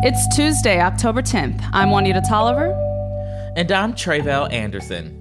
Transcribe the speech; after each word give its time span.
It's 0.00 0.28
Tuesday, 0.28 0.80
October 0.80 1.22
10th. 1.22 1.60
I'm 1.72 1.90
Juanita 1.90 2.22
Tolliver. 2.28 2.70
And 3.56 3.72
I'm 3.72 3.94
Tre'vell 3.94 4.52
Anderson. 4.52 5.17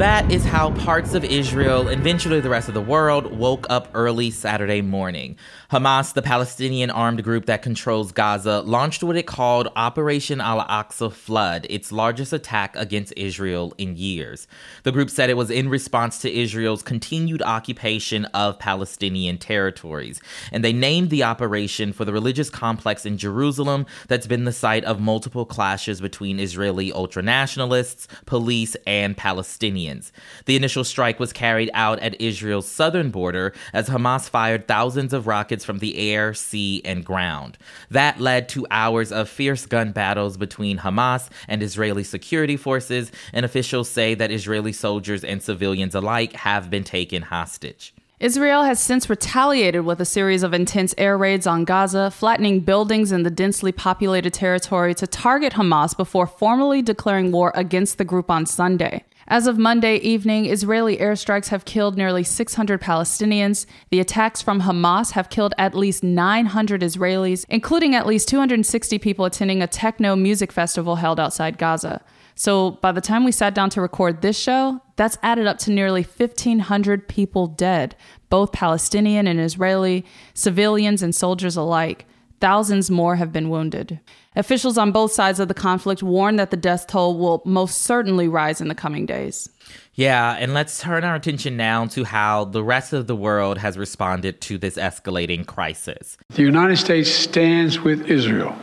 That 0.00 0.32
is 0.32 0.46
how 0.46 0.70
parts 0.76 1.12
of 1.12 1.26
Israel, 1.26 1.88
eventually 1.88 2.40
the 2.40 2.48
rest 2.48 2.68
of 2.68 2.74
the 2.74 2.80
world, 2.80 3.36
woke 3.36 3.66
up 3.68 3.90
early 3.92 4.30
Saturday 4.30 4.80
morning. 4.80 5.36
Hamas, 5.70 6.14
the 6.14 6.22
Palestinian 6.22 6.88
armed 6.88 7.22
group 7.22 7.44
that 7.44 7.60
controls 7.60 8.10
Gaza, 8.10 8.62
launched 8.62 9.02
what 9.02 9.18
it 9.18 9.26
called 9.26 9.68
Operation 9.76 10.40
Al 10.40 10.64
Aqsa 10.64 11.12
Flood, 11.12 11.66
its 11.68 11.92
largest 11.92 12.32
attack 12.32 12.74
against 12.76 13.12
Israel 13.14 13.74
in 13.76 13.94
years. 13.94 14.48
The 14.84 14.90
group 14.90 15.10
said 15.10 15.28
it 15.28 15.36
was 15.36 15.50
in 15.50 15.68
response 15.68 16.18
to 16.20 16.34
Israel's 16.34 16.82
continued 16.82 17.42
occupation 17.42 18.24
of 18.24 18.58
Palestinian 18.58 19.36
territories, 19.36 20.18
and 20.50 20.64
they 20.64 20.72
named 20.72 21.10
the 21.10 21.24
operation 21.24 21.92
for 21.92 22.06
the 22.06 22.12
religious 22.14 22.48
complex 22.48 23.04
in 23.04 23.18
Jerusalem 23.18 23.84
that's 24.08 24.26
been 24.26 24.46
the 24.46 24.50
site 24.50 24.84
of 24.84 24.98
multiple 24.98 25.44
clashes 25.44 26.00
between 26.00 26.40
Israeli 26.40 26.90
ultranationalists, 26.90 28.06
police, 28.24 28.78
and 28.86 29.14
Palestinians. 29.14 29.89
Palestinians. 29.90 30.10
The 30.46 30.56
initial 30.56 30.84
strike 30.84 31.20
was 31.20 31.32
carried 31.32 31.70
out 31.74 31.98
at 32.00 32.20
Israel's 32.20 32.68
southern 32.68 33.10
border 33.10 33.52
as 33.72 33.88
Hamas 33.88 34.28
fired 34.28 34.66
thousands 34.66 35.12
of 35.12 35.26
rockets 35.26 35.64
from 35.64 35.78
the 35.78 35.98
air, 35.98 36.34
sea, 36.34 36.82
and 36.84 37.04
ground. 37.04 37.58
That 37.90 38.20
led 38.20 38.48
to 38.50 38.66
hours 38.70 39.12
of 39.12 39.28
fierce 39.28 39.66
gun 39.66 39.92
battles 39.92 40.36
between 40.36 40.78
Hamas 40.78 41.28
and 41.48 41.62
Israeli 41.62 42.04
security 42.04 42.56
forces, 42.56 43.12
and 43.32 43.44
officials 43.44 43.88
say 43.88 44.14
that 44.14 44.30
Israeli 44.30 44.72
soldiers 44.72 45.24
and 45.24 45.42
civilians 45.42 45.94
alike 45.94 46.32
have 46.34 46.70
been 46.70 46.84
taken 46.84 47.22
hostage. 47.22 47.94
Israel 48.20 48.64
has 48.64 48.78
since 48.78 49.08
retaliated 49.08 49.86
with 49.86 49.98
a 49.98 50.04
series 50.04 50.42
of 50.42 50.52
intense 50.52 50.94
air 50.98 51.16
raids 51.16 51.46
on 51.46 51.64
Gaza, 51.64 52.10
flattening 52.10 52.60
buildings 52.60 53.12
in 53.12 53.22
the 53.22 53.30
densely 53.30 53.72
populated 53.72 54.34
territory 54.34 54.94
to 54.96 55.06
target 55.06 55.54
Hamas 55.54 55.96
before 55.96 56.26
formally 56.26 56.82
declaring 56.82 57.32
war 57.32 57.50
against 57.54 57.96
the 57.96 58.04
group 58.04 58.30
on 58.30 58.44
Sunday. 58.44 59.04
As 59.30 59.46
of 59.46 59.58
Monday 59.58 59.94
evening, 59.98 60.46
Israeli 60.46 60.96
airstrikes 60.96 61.50
have 61.50 61.64
killed 61.64 61.96
nearly 61.96 62.24
600 62.24 62.80
Palestinians. 62.80 63.64
The 63.90 64.00
attacks 64.00 64.42
from 64.42 64.62
Hamas 64.62 65.12
have 65.12 65.30
killed 65.30 65.54
at 65.56 65.72
least 65.72 66.02
900 66.02 66.82
Israelis, 66.82 67.46
including 67.48 67.94
at 67.94 68.08
least 68.08 68.26
260 68.26 68.98
people 68.98 69.24
attending 69.24 69.62
a 69.62 69.68
techno 69.68 70.16
music 70.16 70.50
festival 70.50 70.96
held 70.96 71.20
outside 71.20 71.58
Gaza. 71.58 72.02
So 72.34 72.72
by 72.72 72.90
the 72.90 73.00
time 73.00 73.22
we 73.22 73.30
sat 73.30 73.54
down 73.54 73.70
to 73.70 73.80
record 73.80 74.20
this 74.20 74.36
show, 74.36 74.80
that's 74.96 75.16
added 75.22 75.46
up 75.46 75.58
to 75.58 75.70
nearly 75.70 76.02
1,500 76.02 77.06
people 77.06 77.46
dead, 77.46 77.94
both 78.30 78.50
Palestinian 78.50 79.28
and 79.28 79.40
Israeli, 79.40 80.04
civilians 80.34 81.04
and 81.04 81.14
soldiers 81.14 81.56
alike. 81.56 82.04
Thousands 82.40 82.90
more 82.90 83.16
have 83.16 83.32
been 83.32 83.50
wounded. 83.50 84.00
Officials 84.34 84.78
on 84.78 84.92
both 84.92 85.12
sides 85.12 85.40
of 85.40 85.48
the 85.48 85.54
conflict 85.54 86.02
warn 86.02 86.36
that 86.36 86.50
the 86.50 86.56
death 86.56 86.86
toll 86.86 87.18
will 87.18 87.42
most 87.44 87.82
certainly 87.82 88.28
rise 88.28 88.62
in 88.62 88.68
the 88.68 88.74
coming 88.74 89.04
days. 89.04 89.50
Yeah, 89.94 90.36
and 90.38 90.54
let's 90.54 90.80
turn 90.80 91.04
our 91.04 91.14
attention 91.14 91.58
now 91.58 91.84
to 91.88 92.04
how 92.04 92.46
the 92.46 92.64
rest 92.64 92.94
of 92.94 93.06
the 93.06 93.16
world 93.16 93.58
has 93.58 93.76
responded 93.76 94.40
to 94.42 94.56
this 94.56 94.76
escalating 94.76 95.44
crisis. 95.44 96.16
The 96.30 96.42
United 96.42 96.78
States 96.78 97.10
stands 97.10 97.80
with 97.80 98.10
Israel. 98.10 98.56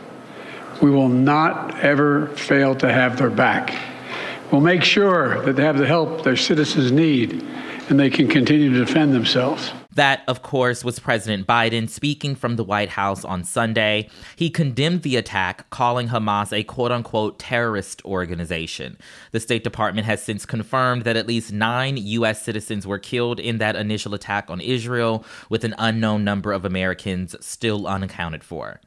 We 0.82 0.90
will 0.90 1.08
not 1.08 1.78
ever 1.78 2.28
fail 2.28 2.74
to 2.76 2.92
have 2.92 3.16
their 3.16 3.30
back. 3.30 3.76
We'll 4.50 4.60
make 4.60 4.82
sure 4.82 5.44
that 5.44 5.54
they 5.54 5.62
have 5.62 5.78
the 5.78 5.86
help 5.86 6.24
their 6.24 6.36
citizens 6.36 6.90
need 6.90 7.44
and 7.88 8.00
they 8.00 8.10
can 8.10 8.26
continue 8.26 8.72
to 8.72 8.84
defend 8.84 9.12
themselves. 9.12 9.72
That, 9.98 10.22
of 10.28 10.42
course, 10.42 10.84
was 10.84 11.00
President 11.00 11.44
Biden 11.44 11.90
speaking 11.90 12.36
from 12.36 12.54
the 12.54 12.62
White 12.62 12.90
House 12.90 13.24
on 13.24 13.42
Sunday. 13.42 14.08
He 14.36 14.48
condemned 14.48 15.02
the 15.02 15.16
attack, 15.16 15.68
calling 15.70 16.06
Hamas 16.06 16.52
a 16.52 16.62
quote 16.62 16.92
unquote 16.92 17.40
terrorist 17.40 18.04
organization. 18.04 18.96
The 19.32 19.40
State 19.40 19.64
Department 19.64 20.06
has 20.06 20.22
since 20.22 20.46
confirmed 20.46 21.02
that 21.02 21.16
at 21.16 21.26
least 21.26 21.52
nine 21.52 21.96
U.S. 21.96 22.40
citizens 22.40 22.86
were 22.86 23.00
killed 23.00 23.40
in 23.40 23.58
that 23.58 23.74
initial 23.74 24.14
attack 24.14 24.48
on 24.48 24.60
Israel, 24.60 25.24
with 25.50 25.64
an 25.64 25.74
unknown 25.78 26.22
number 26.22 26.52
of 26.52 26.64
Americans 26.64 27.34
still 27.44 27.88
unaccounted 27.88 28.44
for. 28.44 28.80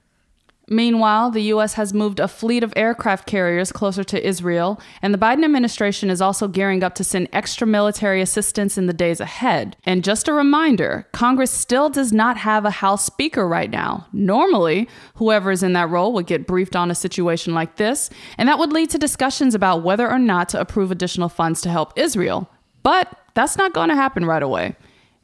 Meanwhile, 0.71 1.31
the 1.31 1.41
U.S. 1.55 1.73
has 1.73 1.93
moved 1.93 2.21
a 2.21 2.29
fleet 2.29 2.63
of 2.63 2.71
aircraft 2.77 3.27
carriers 3.27 3.73
closer 3.73 4.05
to 4.05 4.25
Israel, 4.25 4.79
and 5.01 5.13
the 5.13 5.17
Biden 5.17 5.43
administration 5.43 6.09
is 6.09 6.21
also 6.21 6.47
gearing 6.47 6.81
up 6.81 6.95
to 6.95 7.03
send 7.03 7.27
extra 7.33 7.67
military 7.67 8.21
assistance 8.21 8.77
in 8.77 8.85
the 8.85 8.93
days 8.93 9.19
ahead. 9.19 9.75
And 9.83 10.01
just 10.01 10.29
a 10.29 10.33
reminder 10.33 11.09
Congress 11.11 11.51
still 11.51 11.89
does 11.89 12.13
not 12.13 12.37
have 12.37 12.63
a 12.63 12.71
House 12.71 13.03
Speaker 13.03 13.45
right 13.45 13.69
now. 13.69 14.07
Normally, 14.13 14.87
whoever 15.15 15.51
is 15.51 15.61
in 15.61 15.73
that 15.73 15.89
role 15.89 16.13
would 16.13 16.25
get 16.25 16.47
briefed 16.47 16.77
on 16.77 16.89
a 16.89 16.95
situation 16.95 17.53
like 17.53 17.75
this, 17.75 18.09
and 18.37 18.47
that 18.47 18.57
would 18.57 18.71
lead 18.71 18.91
to 18.91 18.97
discussions 18.97 19.53
about 19.53 19.83
whether 19.83 20.09
or 20.09 20.19
not 20.19 20.47
to 20.49 20.61
approve 20.61 20.89
additional 20.89 21.27
funds 21.27 21.59
to 21.63 21.69
help 21.69 21.91
Israel. 21.97 22.49
But 22.81 23.13
that's 23.33 23.57
not 23.57 23.73
going 23.73 23.89
to 23.89 23.95
happen 23.95 24.23
right 24.23 24.41
away. 24.41 24.77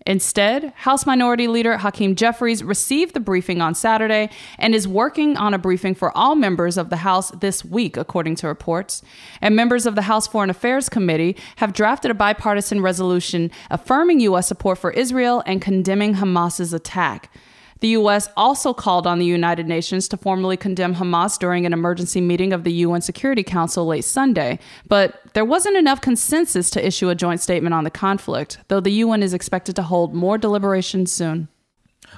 Instead, 0.08 0.72
House 0.78 1.06
Minority 1.06 1.50
Leader 1.50 1.78
Hakeem 1.80 2.16
Jeffries 2.16 2.64
received 2.64 3.14
the 3.14 3.20
briefing 3.20 3.60
on 3.60 3.76
Saturday 3.76 4.30
and 4.58 4.74
is 4.74 4.88
working 4.88 5.36
on 5.36 5.54
a 5.54 5.58
briefing 5.58 5.94
for 5.94 6.18
all 6.18 6.34
members 6.34 6.78
of 6.78 6.90
the 6.90 6.96
House 6.96 7.30
this 7.32 7.66
week, 7.66 7.98
according 7.98 8.36
to 8.36 8.48
reports. 8.48 9.02
And 9.42 9.54
members 9.54 9.86
of 9.86 9.96
the 9.96 10.04
House 10.04 10.26
Foreign 10.26 10.50
Affairs 10.50 10.88
Committee 10.88 11.36
have 11.58 11.74
drafted 11.74 12.10
a 12.10 12.14
bipartisan 12.14 12.80
resolution 12.80 13.52
affirming 13.70 14.22
U.S. 14.22 14.48
support 14.48 14.78
for 14.78 14.92
Israel 14.92 15.44
and 15.46 15.62
condemning 15.62 16.14
Hamas's 16.14 16.72
attack. 16.72 17.30
The 17.80 17.90
U.S. 17.90 18.30
also 18.36 18.74
called 18.74 19.06
on 19.06 19.20
the 19.20 19.26
United 19.26 19.68
Nations 19.68 20.08
to 20.10 20.18
formally 20.18 20.58
condemn 20.58 20.96
Hamas 20.96 21.38
during 21.38 21.66
an 21.66 21.74
emergency 21.74 22.22
meeting 22.22 22.54
of 22.54 22.64
the 22.64 22.72
UN 22.72 23.02
Security 23.02 23.44
Council 23.44 23.86
late 23.86 24.06
Sunday, 24.06 24.60
but 24.88 25.22
there 25.34 25.46
wasn't 25.46 25.78
enough 25.78 26.02
consensus 26.02 26.70
to 26.72 26.86
issue 26.86 27.10
a 27.10 27.16
joint 27.16 27.42
statement 27.42 27.74
on 27.74 27.84
the 27.84 27.92
conflict, 27.92 28.60
though 28.68 28.80
the 28.80 28.92
UN 28.92 29.22
is 29.22 29.34
expected 29.34 29.76
to 29.76 29.84
hold 29.84 30.14
more 30.14 30.38
deliberations 30.38 31.12
soon. 31.12 31.48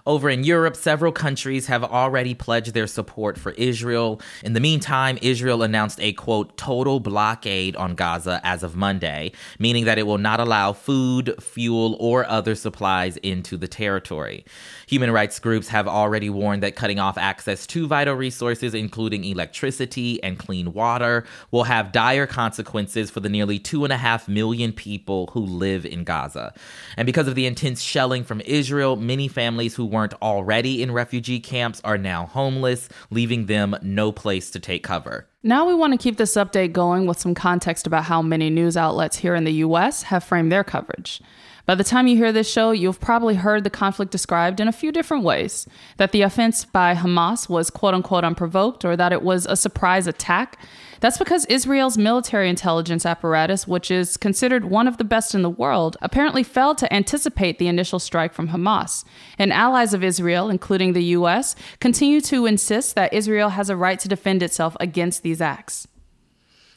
Over 0.06 0.30
in 0.30 0.44
Europe, 0.44 0.76
several 0.76 1.12
countries 1.12 1.68
have 1.68 1.84
already 1.84 2.34
pledged 2.34 2.74
their 2.74 2.88
support 2.88 3.38
for 3.38 3.52
Israel. 3.52 4.22
In 4.44 4.54
the 4.54 4.60
meantime, 4.60 5.18
Israel 5.22 5.64
announced 5.64 6.00
a 6.02 6.14
quote, 6.14 6.58
total 6.58 7.00
blockade 7.00 7.76
on 7.76 7.96
Gaza 7.96 8.42
as 8.44 8.64
of 8.64 8.76
Monday, 8.76 9.32
meaning 9.60 9.86
that 9.86 9.98
it 9.98 10.08
will 10.08 10.18
not 10.18 10.40
allow 10.40 10.74
food, 10.74 11.36
fuel, 11.42 11.98
or 12.00 12.26
other 12.28 12.56
supplies 12.56 13.18
into 13.18 13.58
the 13.58 13.68
territory. 13.68 14.46
Human 14.88 15.12
rights 15.12 15.40
groups 15.40 15.68
have 15.70 15.88
already 15.88 16.30
warned 16.30 16.64
that 16.64 16.76
cutting 16.76 17.00
off 17.00 17.18
access 17.18 17.68
to 17.68 17.88
vital 17.88 18.16
resources, 18.16 18.74
including 18.74 19.24
electricity 19.24 20.22
and 20.24 20.40
clean 20.40 20.74
water, 20.74 21.26
will 21.52 21.66
have 21.66 21.92
dire 21.92 22.28
consequences 22.28 23.12
for 23.12 23.20
the 23.20 23.30
nearly 23.30 23.60
two 23.60 23.84
and 23.84 23.94
a 23.94 23.98
half 23.98 24.28
million 24.28 24.74
people 24.74 25.28
who 25.34 25.42
live 25.42 25.86
in 25.86 26.04
Gaza. 26.04 26.54
And 26.98 27.06
because 27.06 27.28
of 27.28 27.36
the 27.36 27.46
intense 27.46 27.82
shelling 27.82 28.24
from 28.24 28.42
Israel, 28.42 28.96
many 28.96 29.28
families 29.28 29.76
who 29.80 29.86
weren't 29.86 30.14
already 30.22 30.84
in 30.84 30.92
refugee 30.92 31.40
camps 31.40 31.80
are 31.86 31.98
now 31.98 32.26
homeless, 32.26 32.90
leaving 33.10 33.46
them 33.46 33.74
no 33.82 34.12
place 34.12 34.52
to 34.52 34.60
take 34.60 34.84
cover. 34.84 35.26
Now 35.42 35.66
we 35.66 35.74
want 35.74 35.94
to 35.94 35.98
keep 35.98 36.18
this 36.18 36.36
update 36.36 36.74
going 36.74 37.06
with 37.06 37.18
some 37.18 37.34
context 37.34 37.88
about 37.88 38.04
how 38.04 38.22
many 38.22 38.50
news 38.50 38.76
outlets 38.76 39.16
here 39.16 39.36
in 39.36 39.46
the 39.46 39.54
US 39.54 40.04
have 40.04 40.22
framed 40.22 40.52
their 40.52 40.66
coverage. 40.66 41.22
By 41.66 41.76
the 41.76 41.86
time 41.86 42.08
you 42.08 42.18
hear 42.18 42.34
this 42.34 42.52
show, 42.52 42.72
you've 42.72 43.00
probably 43.00 43.36
heard 43.36 43.64
the 43.64 43.70
conflict 43.70 44.12
described 44.12 44.60
in 44.60 44.68
a 44.68 44.74
few 44.74 44.92
different 44.92 45.24
ways 45.24 45.66
that 45.96 46.12
the 46.12 46.24
offense 46.24 46.66
by 46.66 46.94
Hamas 46.94 47.48
was 47.48 47.70
quote 47.70 47.94
unquote 47.94 48.26
unprovoked, 48.26 48.84
or 48.84 48.98
that 48.98 49.14
it 49.14 49.22
was 49.22 49.46
a 49.46 49.56
surprise 49.56 50.08
attack. 50.08 50.60
That's 51.02 51.18
because 51.18 51.46
Israel's 51.46 51.98
military 51.98 52.50
intelligence 52.50 53.06
apparatus, 53.06 53.68
which 53.68 53.92
is 53.92 54.18
considered 54.18 54.66
one 54.66 54.88
of 54.88 54.98
the 54.98 55.04
best 55.04 55.36
in 55.36 55.42
the 55.42 55.50
world, 55.50 55.98
apparently 56.02 56.44
failed 56.44 56.78
to 56.80 56.94
anticipate 56.94 57.60
the 57.60 57.68
initial 57.68 58.00
strike 58.00 58.34
from 58.34 58.50
Hamas. 58.50 59.04
And 59.38 59.52
allies 59.52 59.94
of 59.94 60.04
Israel, 60.04 60.50
including 60.50 60.94
the 60.94 61.04
U.S., 61.20 61.56
continue 61.80 62.22
to 62.22 62.46
insist 62.46 62.96
that 62.96 63.14
Israel 63.14 63.50
has 63.50 63.70
a 63.70 63.76
right 63.76 64.00
to 64.00 64.08
defend 64.08 64.42
itself 64.42 64.78
against 64.80 65.24
these 65.24 65.42
acts. 65.42 65.89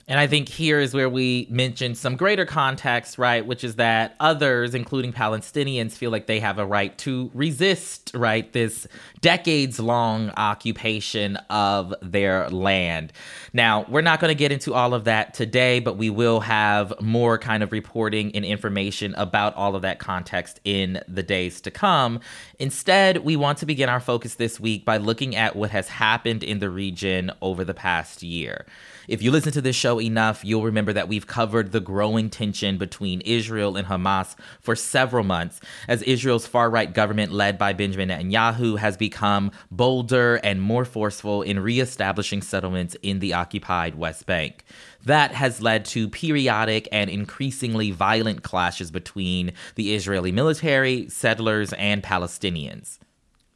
And 0.08 0.18
I 0.18 0.26
think 0.26 0.48
here 0.48 0.80
is 0.80 0.94
where 0.94 1.08
we 1.08 1.46
mentioned 1.48 1.96
some 1.96 2.16
greater 2.16 2.44
context, 2.44 3.18
right? 3.18 3.46
Which 3.46 3.62
is 3.62 3.76
that 3.76 4.16
others, 4.18 4.74
including 4.74 5.12
Palestinians, 5.12 5.92
feel 5.92 6.10
like 6.10 6.26
they 6.26 6.40
have 6.40 6.58
a 6.58 6.66
right 6.66 6.96
to 6.98 7.30
resist, 7.34 8.10
right? 8.12 8.52
This 8.52 8.88
decades 9.20 9.78
long 9.78 10.30
occupation 10.36 11.36
of 11.50 11.94
their 12.02 12.50
land. 12.50 13.12
Now, 13.52 13.86
we're 13.88 14.00
not 14.02 14.18
going 14.18 14.30
to 14.30 14.38
get 14.38 14.50
into 14.50 14.74
all 14.74 14.92
of 14.92 15.04
that 15.04 15.34
today, 15.34 15.78
but 15.78 15.96
we 15.96 16.10
will 16.10 16.40
have 16.40 16.92
more 17.00 17.38
kind 17.38 17.62
of 17.62 17.70
reporting 17.70 18.34
and 18.34 18.44
information 18.44 19.14
about 19.14 19.54
all 19.54 19.76
of 19.76 19.82
that 19.82 20.00
context 20.00 20.58
in 20.64 21.00
the 21.06 21.22
days 21.22 21.60
to 21.60 21.70
come. 21.70 22.18
Instead, 22.58 23.18
we 23.18 23.36
want 23.36 23.58
to 23.58 23.66
begin 23.66 23.88
our 23.88 24.00
focus 24.00 24.34
this 24.34 24.58
week 24.58 24.84
by 24.84 24.96
looking 24.96 25.36
at 25.36 25.54
what 25.54 25.70
has 25.70 25.88
happened 25.88 26.42
in 26.42 26.58
the 26.58 26.70
region 26.70 27.30
over 27.40 27.64
the 27.64 27.74
past 27.74 28.22
year. 28.24 28.66
If 29.08 29.20
you 29.20 29.32
listen 29.32 29.52
to 29.52 29.60
this 29.60 29.74
show 29.74 30.00
enough, 30.00 30.44
you'll 30.44 30.62
remember 30.62 30.92
that 30.92 31.08
we've 31.08 31.26
covered 31.26 31.72
the 31.72 31.80
growing 31.80 32.30
tension 32.30 32.78
between 32.78 33.20
Israel 33.22 33.76
and 33.76 33.88
Hamas 33.88 34.36
for 34.60 34.76
several 34.76 35.24
months, 35.24 35.60
as 35.88 36.02
Israel's 36.02 36.46
far 36.46 36.70
right 36.70 36.92
government, 36.92 37.32
led 37.32 37.58
by 37.58 37.72
Benjamin 37.72 38.10
Netanyahu, 38.10 38.78
has 38.78 38.96
become 38.96 39.50
bolder 39.72 40.36
and 40.36 40.62
more 40.62 40.84
forceful 40.84 41.42
in 41.42 41.58
reestablishing 41.58 42.42
settlements 42.42 42.96
in 43.02 43.18
the 43.18 43.34
occupied 43.34 43.96
West 43.96 44.24
Bank. 44.26 44.64
That 45.04 45.32
has 45.32 45.60
led 45.60 45.84
to 45.86 46.08
periodic 46.08 46.88
and 46.92 47.10
increasingly 47.10 47.90
violent 47.90 48.44
clashes 48.44 48.92
between 48.92 49.52
the 49.74 49.94
Israeli 49.94 50.30
military, 50.30 51.08
settlers, 51.08 51.72
and 51.72 52.04
Palestinians. 52.04 52.98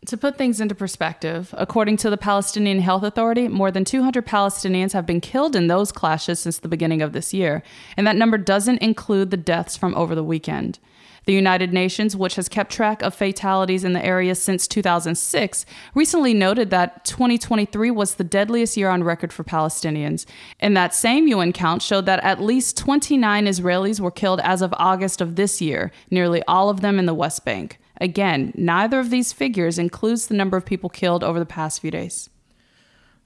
To 0.04 0.16
put 0.16 0.38
things 0.38 0.60
into 0.60 0.74
perspective, 0.74 1.52
according 1.58 1.96
to 1.98 2.10
the 2.10 2.16
Palestinian 2.16 2.80
Health 2.80 3.02
Authority, 3.02 3.48
more 3.48 3.72
than 3.72 3.84
200 3.84 4.24
Palestinians 4.24 4.92
have 4.92 5.06
been 5.06 5.20
killed 5.20 5.56
in 5.56 5.66
those 5.66 5.90
clashes 5.90 6.38
since 6.38 6.58
the 6.58 6.68
beginning 6.68 7.02
of 7.02 7.12
this 7.12 7.34
year, 7.34 7.62
and 7.96 8.06
that 8.06 8.14
number 8.14 8.38
doesn't 8.38 8.78
include 8.78 9.30
the 9.30 9.36
deaths 9.36 9.76
from 9.76 9.96
over 9.96 10.14
the 10.14 10.22
weekend. 10.22 10.78
The 11.24 11.34
United 11.34 11.72
Nations, 11.72 12.14
which 12.14 12.36
has 12.36 12.48
kept 12.48 12.70
track 12.70 13.02
of 13.02 13.12
fatalities 13.12 13.82
in 13.82 13.94
the 13.94 14.04
area 14.04 14.36
since 14.36 14.68
2006, 14.68 15.66
recently 15.92 16.32
noted 16.32 16.70
that 16.70 17.04
2023 17.04 17.90
was 17.90 18.14
the 18.14 18.22
deadliest 18.22 18.76
year 18.76 18.90
on 18.90 19.02
record 19.02 19.32
for 19.32 19.42
Palestinians. 19.42 20.24
And 20.60 20.76
that 20.76 20.94
same 20.94 21.26
UN 21.26 21.52
count 21.52 21.82
showed 21.82 22.06
that 22.06 22.22
at 22.22 22.40
least 22.40 22.76
29 22.76 23.46
Israelis 23.46 23.98
were 23.98 24.12
killed 24.12 24.38
as 24.44 24.62
of 24.62 24.72
August 24.76 25.20
of 25.20 25.34
this 25.34 25.60
year, 25.60 25.90
nearly 26.12 26.44
all 26.46 26.70
of 26.70 26.80
them 26.80 26.96
in 26.96 27.06
the 27.06 27.14
West 27.14 27.44
Bank. 27.44 27.80
Again, 28.00 28.52
neither 28.56 29.00
of 29.00 29.10
these 29.10 29.32
figures 29.32 29.78
includes 29.78 30.26
the 30.26 30.34
number 30.34 30.56
of 30.56 30.66
people 30.66 30.90
killed 30.90 31.24
over 31.24 31.38
the 31.38 31.46
past 31.46 31.80
few 31.80 31.90
days. 31.90 32.30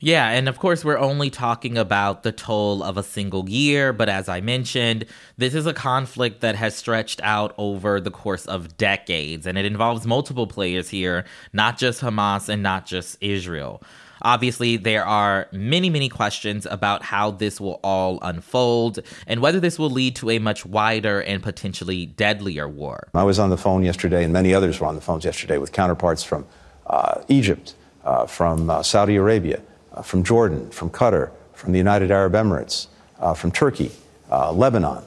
Yeah, 0.02 0.30
and 0.30 0.48
of 0.48 0.58
course, 0.58 0.82
we're 0.82 0.98
only 0.98 1.28
talking 1.28 1.76
about 1.76 2.22
the 2.22 2.32
toll 2.32 2.82
of 2.82 2.96
a 2.96 3.02
single 3.02 3.46
year, 3.50 3.92
but 3.92 4.08
as 4.08 4.30
I 4.30 4.40
mentioned, 4.40 5.04
this 5.36 5.54
is 5.54 5.66
a 5.66 5.74
conflict 5.74 6.40
that 6.40 6.54
has 6.54 6.74
stretched 6.74 7.20
out 7.22 7.54
over 7.58 8.00
the 8.00 8.10
course 8.10 8.46
of 8.46 8.78
decades, 8.78 9.46
and 9.46 9.58
it 9.58 9.66
involves 9.66 10.06
multiple 10.06 10.46
players 10.46 10.88
here, 10.88 11.26
not 11.52 11.76
just 11.76 12.00
Hamas 12.00 12.48
and 12.48 12.62
not 12.62 12.86
just 12.86 13.18
Israel. 13.20 13.82
Obviously, 14.22 14.76
there 14.76 15.04
are 15.04 15.48
many, 15.52 15.90
many 15.90 16.08
questions 16.08 16.66
about 16.66 17.02
how 17.02 17.30
this 17.30 17.60
will 17.60 17.80
all 17.82 18.18
unfold 18.22 19.00
and 19.26 19.40
whether 19.40 19.60
this 19.60 19.78
will 19.78 19.90
lead 19.90 20.16
to 20.16 20.30
a 20.30 20.38
much 20.38 20.64
wider 20.66 21.20
and 21.22 21.42
potentially 21.42 22.06
deadlier 22.06 22.68
war. 22.68 23.08
I 23.14 23.24
was 23.24 23.38
on 23.38 23.50
the 23.50 23.56
phone 23.56 23.82
yesterday, 23.82 24.24
and 24.24 24.32
many 24.32 24.54
others 24.54 24.80
were 24.80 24.86
on 24.86 24.94
the 24.94 25.00
phones 25.00 25.24
yesterday 25.24 25.58
with 25.58 25.72
counterparts 25.72 26.22
from 26.22 26.46
uh, 26.86 27.22
Egypt, 27.28 27.74
uh, 28.04 28.26
from 28.26 28.70
uh, 28.70 28.82
Saudi 28.82 29.16
Arabia 29.16 29.60
uh, 29.92 30.02
from 30.02 30.22
Jordan, 30.22 30.70
from 30.70 30.90
Qatar, 30.90 31.30
from 31.52 31.72
the 31.72 31.78
United 31.78 32.10
Arab 32.10 32.32
Emirates, 32.34 32.86
uh, 33.18 33.34
from 33.34 33.50
Turkey, 33.50 33.90
uh, 34.30 34.52
Lebanon, 34.52 35.04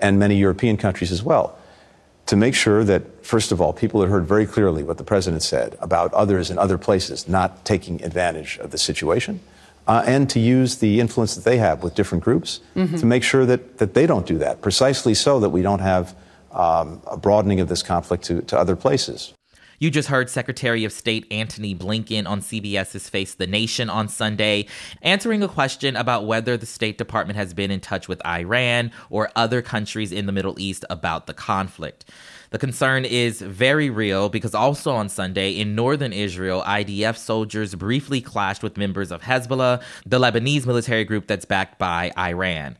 and 0.00 0.18
many 0.18 0.36
European 0.36 0.76
countries 0.76 1.12
as 1.12 1.22
well, 1.22 1.58
to 2.26 2.36
make 2.36 2.54
sure 2.54 2.84
that, 2.84 3.24
first 3.24 3.52
of 3.52 3.60
all, 3.60 3.72
people 3.72 4.00
had 4.00 4.10
heard 4.10 4.24
very 4.24 4.46
clearly 4.46 4.82
what 4.82 4.96
the 4.96 5.04
president 5.04 5.42
said 5.42 5.76
about 5.80 6.12
others 6.14 6.50
in 6.50 6.58
other 6.58 6.78
places 6.78 7.28
not 7.28 7.64
taking 7.64 8.02
advantage 8.02 8.58
of 8.58 8.70
the 8.70 8.78
situation. 8.78 9.40
Uh, 9.88 10.04
and 10.06 10.30
to 10.30 10.38
use 10.38 10.76
the 10.76 11.00
influence 11.00 11.34
that 11.34 11.42
they 11.42 11.58
have 11.58 11.82
with 11.82 11.94
different 11.94 12.22
groups 12.22 12.60
mm-hmm. 12.76 12.96
to 12.96 13.04
make 13.04 13.24
sure 13.24 13.44
that, 13.44 13.78
that 13.78 13.94
they 13.94 14.06
don't 14.06 14.26
do 14.26 14.38
that, 14.38 14.60
precisely 14.60 15.12
so 15.12 15.40
that 15.40 15.50
we 15.50 15.60
don't 15.60 15.80
have 15.80 16.14
um, 16.52 17.02
a 17.10 17.16
broadening 17.16 17.58
of 17.58 17.68
this 17.68 17.82
conflict 17.82 18.22
to, 18.24 18.42
to 18.42 18.56
other 18.56 18.76
places. 18.76 19.34
You 19.82 19.90
just 19.90 20.10
heard 20.10 20.30
Secretary 20.30 20.84
of 20.84 20.92
State 20.92 21.26
Antony 21.32 21.74
Blinken 21.74 22.24
on 22.24 22.40
CBS's 22.40 23.08
Face 23.08 23.34
the 23.34 23.48
Nation 23.48 23.90
on 23.90 24.06
Sunday, 24.06 24.66
answering 25.02 25.42
a 25.42 25.48
question 25.48 25.96
about 25.96 26.24
whether 26.24 26.56
the 26.56 26.66
State 26.66 26.98
Department 26.98 27.36
has 27.36 27.52
been 27.52 27.72
in 27.72 27.80
touch 27.80 28.06
with 28.06 28.24
Iran 28.24 28.92
or 29.10 29.28
other 29.34 29.60
countries 29.60 30.12
in 30.12 30.26
the 30.26 30.30
Middle 30.30 30.54
East 30.60 30.84
about 30.88 31.26
the 31.26 31.34
conflict. 31.34 32.04
The 32.50 32.60
concern 32.60 33.04
is 33.04 33.42
very 33.42 33.90
real 33.90 34.28
because 34.28 34.54
also 34.54 34.92
on 34.92 35.08
Sunday 35.08 35.50
in 35.50 35.74
northern 35.74 36.12
Israel, 36.12 36.62
IDF 36.64 37.16
soldiers 37.16 37.74
briefly 37.74 38.20
clashed 38.20 38.62
with 38.62 38.76
members 38.76 39.10
of 39.10 39.22
Hezbollah, 39.22 39.82
the 40.06 40.20
Lebanese 40.20 40.64
military 40.64 41.02
group 41.02 41.26
that's 41.26 41.44
backed 41.44 41.80
by 41.80 42.12
Iran. 42.16 42.76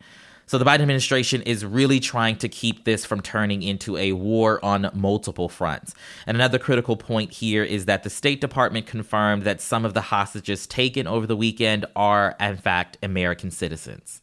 So 0.53 0.59
the 0.59 0.67
Biden 0.67 0.83
administration 0.83 1.41
is 1.41 1.65
really 1.65 1.99
trying 1.99 2.37
to 2.37 2.47
keep 2.47 2.85
this 2.85 3.07
from 3.07 3.23
turning 3.23 3.63
into 3.63 3.97
a 3.97 4.13
war 4.13 4.63
on 4.63 4.91
multiple 4.93 5.49
fronts. 5.49 5.95
And 6.27 6.37
another 6.37 6.59
critical 6.59 6.95
point 6.95 7.33
here 7.33 7.65
is 7.65 7.87
that 7.87 8.03
the 8.03 8.11
State 8.11 8.43
Department 8.43 8.85
confirmed 8.85 9.45
that 9.45 9.63
some 9.63 9.87
of 9.87 9.95
the 9.95 10.03
hostages 10.03 10.67
taken 10.67 11.07
over 11.07 11.27
the 11.27 11.37
weekend 11.37 11.87
are, 11.97 12.37
in 12.39 12.59
fact, 12.59 12.99
American 13.03 13.51
citizens. 13.51 14.21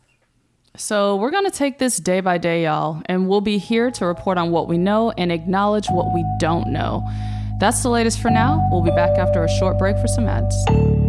So, 0.78 1.16
we're 1.16 1.32
going 1.32 1.46
to 1.46 1.52
take 1.52 1.80
this 1.80 1.98
day 1.98 2.20
by 2.20 2.38
day, 2.38 2.66
y'all, 2.66 3.02
and 3.08 3.28
we'll 3.28 3.42
be 3.42 3.58
here 3.58 3.90
to 3.90 4.06
report 4.06 4.38
on 4.38 4.52
what 4.52 4.68
we 4.68 4.78
know 4.78 5.10
and 5.18 5.32
acknowledge 5.32 5.88
what 5.88 6.14
we 6.14 6.24
don't 6.40 6.68
know. 6.68 7.04
That's 7.60 7.82
the 7.82 7.90
latest 7.90 8.22
for 8.22 8.30
now. 8.30 8.70
We'll 8.72 8.84
be 8.84 8.92
back 8.92 9.18
after 9.18 9.44
a 9.44 9.50
short 9.50 9.80
break 9.80 9.98
for 9.98 10.08
some 10.08 10.28
ads. 10.28 11.09